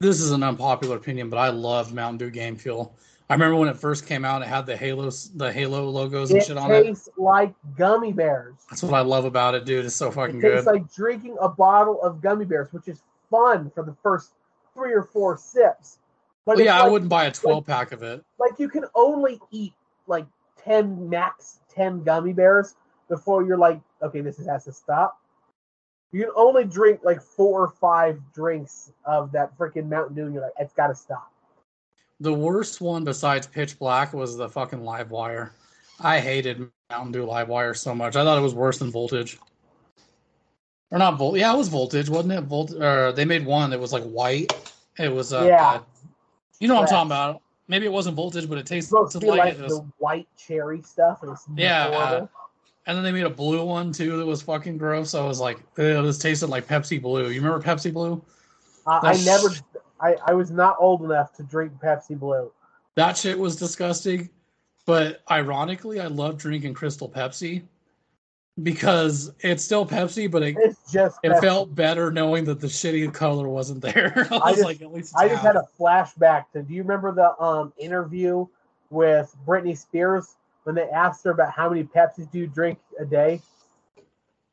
[0.00, 2.94] this is an unpopular opinion, but I loved Mountain Dew Game Fuel.
[3.30, 6.40] I remember when it first came out, it had the Halos, the Halo logos and
[6.40, 6.80] It shit on it.
[6.80, 8.56] It tastes like gummy bears.
[8.68, 9.86] That's what I love about it, dude.
[9.86, 10.52] It's so fucking It good.
[10.56, 13.00] tastes like drinking a bottle of gummy bears, which is
[13.30, 14.32] fun for the first
[14.74, 15.98] three or four sips.
[16.44, 18.22] But Well, it's yeah, I wouldn't buy a 12 pack of it.
[18.38, 19.72] like you can only eat
[20.08, 20.26] like
[20.62, 22.74] ten max ten gummy bears
[23.12, 25.20] before you're like, okay, this has to stop.
[26.12, 30.32] You can only drink like four or five drinks of that freaking Mountain Dew, and
[30.32, 31.30] you're like, it's got to stop.
[32.20, 35.52] The worst one besides Pitch Black was the fucking Live Wire.
[36.00, 38.16] I hated Mountain Dew Live Wire so much.
[38.16, 39.38] I thought it was worse than Voltage.
[40.90, 41.36] Or not Volt.
[41.36, 42.44] Yeah, it was Voltage, wasn't it?
[42.44, 42.72] Volt.
[42.72, 44.52] Or they made one that was like white.
[44.98, 45.34] It was.
[45.34, 45.80] Uh, Yeah.
[46.60, 47.42] You know what I'm talking about?
[47.68, 49.60] Maybe it wasn't Voltage, but it supposed like, like it.
[49.60, 52.26] Was- the white cherry stuff, and it's Yeah.
[52.86, 55.14] And then they made a blue one too that was fucking gross.
[55.14, 57.30] I was like, this tasted like Pepsi Blue.
[57.30, 58.22] You remember Pepsi Blue?
[58.86, 59.48] I, I never,
[60.00, 62.50] I, I was not old enough to drink Pepsi Blue.
[62.96, 64.28] That shit was disgusting.
[64.84, 67.62] But ironically, I love drinking Crystal Pepsi
[68.64, 73.14] because it's still Pepsi, but it, It's just it felt better knowing that the shitty
[73.14, 74.26] color wasn't there.
[74.32, 76.62] I was just- like, at least it's I just had a flashback to.
[76.62, 78.46] Do you remember the um interview
[78.90, 80.34] with Britney Spears
[80.64, 83.40] when they asked her about how many Pepsis do you drink a day?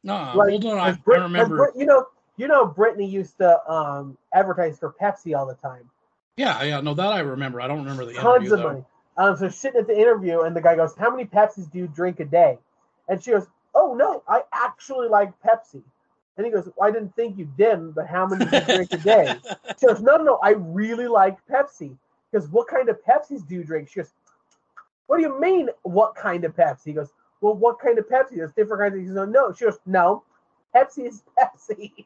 [0.04, 0.80] No, Like, hold on.
[0.80, 1.58] I, Brit- I remember.
[1.58, 2.06] Brit- you know,
[2.38, 5.90] you know, Britney used to um advertise for Pepsi all the time.
[6.38, 7.62] yeah, yeah, no, that I remember.
[7.62, 8.70] I don't remember the Tons of though.
[8.70, 8.84] money.
[9.18, 11.88] Um, so sitting at the interview, and the guy goes, "How many Pepsis do you
[11.88, 12.58] drink a day?"
[13.10, 15.82] And she goes, "Oh no, I actually like Pepsi."
[16.38, 18.94] And he goes, well, "I didn't think you didn't, but how many do you drink
[18.94, 19.42] a day?"
[19.80, 21.96] She goes, "No, no, no, I really like Pepsi."
[22.32, 23.90] Because what kind of Pepsis do you drink?
[23.90, 24.14] She goes,
[25.10, 25.70] "What do you mean?
[25.82, 27.10] What kind of Pepsi?" He goes,
[27.42, 28.36] "Well, what kind of Pepsi?
[28.36, 30.24] There's different kinds." Of, he goes, "No." She goes, "No,
[30.76, 32.06] Pepsi is Pepsi."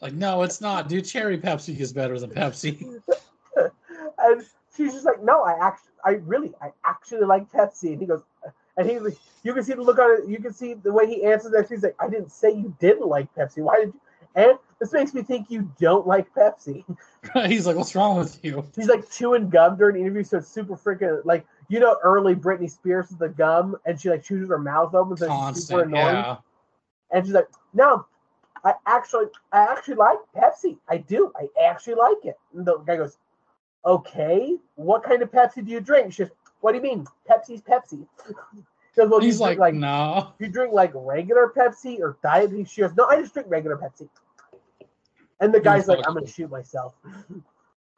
[0.00, 1.04] like, no, it's not, dude.
[1.04, 3.00] Cherry Pepsi is better than Pepsi.
[4.18, 4.42] and
[4.76, 8.22] she's just like, "No, I actually, I really, I actually like Pepsi." And he goes,
[8.76, 9.00] and he,
[9.42, 10.28] you can see the look on it.
[10.28, 11.66] You can see the way he answers that.
[11.68, 13.64] She's like, "I didn't say you didn't like Pepsi.
[13.64, 14.00] Why did you?"
[14.34, 16.84] And this makes me think you don't like Pepsi.
[17.46, 18.66] He's like, what's wrong with you?
[18.74, 22.34] She's like chewing gum during the interview, so it's super freaking like you know early
[22.34, 25.82] Britney Spears with the gum, and she like chews her mouth open, so she's super
[25.82, 26.16] annoying.
[26.16, 26.36] yeah.
[27.10, 28.06] And she's like, "No,
[28.64, 30.76] I actually, I actually like Pepsi.
[30.88, 31.32] I do.
[31.36, 32.38] I actually like it.
[32.54, 33.18] And the guy goes,
[33.84, 36.12] okay, what kind of Pepsi do you drink?
[36.12, 37.06] She goes, what do you mean?
[37.28, 38.06] Pepsi's Pepsi.
[38.94, 40.34] Goes, well, He's like, like, no.
[40.38, 42.50] you drink like regular Pepsi or diet.
[42.68, 44.06] She goes, no, I just drink regular Pepsi.
[45.40, 46.94] And the guy's like, I'm gonna shoot myself.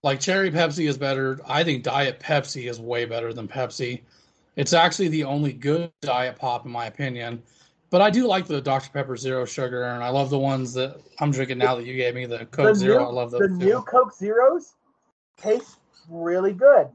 [0.05, 1.40] Like cherry Pepsi is better.
[1.46, 4.02] I think Diet Pepsi is way better than Pepsi.
[4.55, 7.42] It's actually the only good diet pop in my opinion.
[7.88, 8.90] But I do like the Dr.
[8.90, 12.14] Pepper Zero Sugar, and I love the ones that I'm drinking now that you gave
[12.14, 12.98] me, the Coke the Zero.
[12.98, 13.50] new, I love the those.
[13.52, 13.80] new.
[13.82, 14.74] Coke Zeros
[15.38, 15.78] taste
[16.11, 16.88] really good.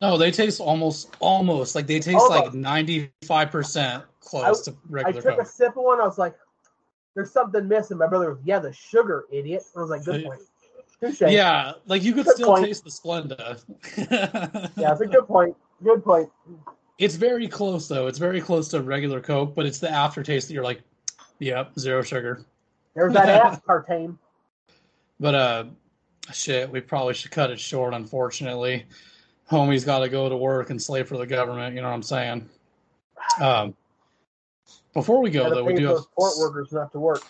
[0.00, 2.54] No, they taste almost, almost like they taste Almost.
[2.54, 5.20] like 95% close to regular.
[5.20, 6.00] I took a sip of one.
[6.00, 6.34] I was like,
[7.14, 10.40] "There's something missing." My brother was, "Yeah, the sugar, idiot." I was like, "Good point."
[11.00, 11.20] Touche.
[11.20, 12.66] Yeah, like you could Good still point.
[12.66, 13.62] taste the Splenda.
[14.76, 15.56] yeah, it's a good point.
[15.82, 16.28] Good point.
[16.98, 18.08] It's very close though.
[18.08, 20.82] It's very close to regular Coke, but it's the aftertaste that you're like,
[21.38, 22.44] yep, zero sugar.
[22.94, 24.18] There's that aspartame.
[25.20, 25.64] But uh
[26.32, 28.86] shit, we probably should cut it short, unfortunately.
[29.50, 32.48] Homie's gotta go to work and slave for the government, you know what I'm saying?
[33.40, 33.74] Um
[34.94, 37.22] before we go though, we do have port workers not to work.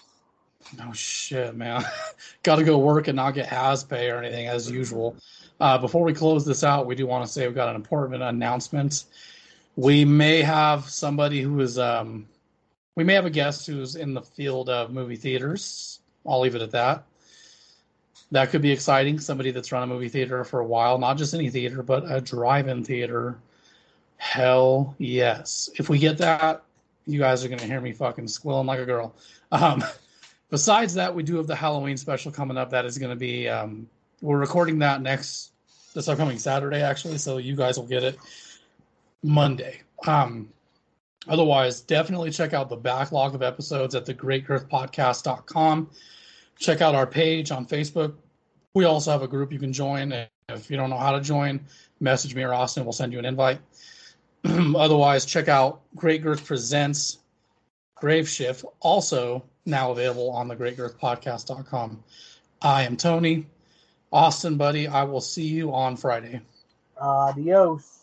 [0.82, 1.84] Oh shit, man.
[2.42, 5.16] Gotta go work and not get has pay or anything as usual.
[5.60, 8.22] Uh, before we close this out, we do want to say we've got an important
[8.22, 9.04] announcement.
[9.76, 12.26] We may have somebody who is um
[12.96, 16.00] we may have a guest who's in the field of movie theaters.
[16.26, 17.04] I'll leave it at that.
[18.30, 19.18] That could be exciting.
[19.20, 22.20] Somebody that's run a movie theater for a while, not just any theater, but a
[22.20, 23.38] drive-in theater.
[24.18, 25.70] Hell yes.
[25.76, 26.62] If we get that,
[27.06, 29.14] you guys are gonna hear me fucking squealing like a girl.
[29.52, 29.82] Um,
[30.50, 32.70] besides that, we do have the Halloween special coming up.
[32.70, 33.88] That is going to be um,
[34.20, 35.52] we're recording that next
[35.94, 38.18] this upcoming Saturday actually, so you guys will get it
[39.22, 39.80] Monday.
[40.06, 40.48] Um,
[41.28, 45.90] otherwise, definitely check out the backlog of episodes at the greatgirthpodcast.com.
[46.58, 48.14] Check out our page on Facebook.
[48.74, 50.12] We also have a group you can join.
[50.48, 51.60] If you don't know how to join,
[52.00, 52.84] message me or Austin.
[52.84, 53.60] We'll send you an invite.
[54.44, 57.18] Otherwise, check out Great Girth Presents
[57.96, 62.02] Grave Shift, also now available on the greatgirthpodcast.com.
[62.60, 63.46] I am Tony.
[64.12, 66.40] Austin, buddy, I will see you on Friday.
[67.00, 67.97] Adios.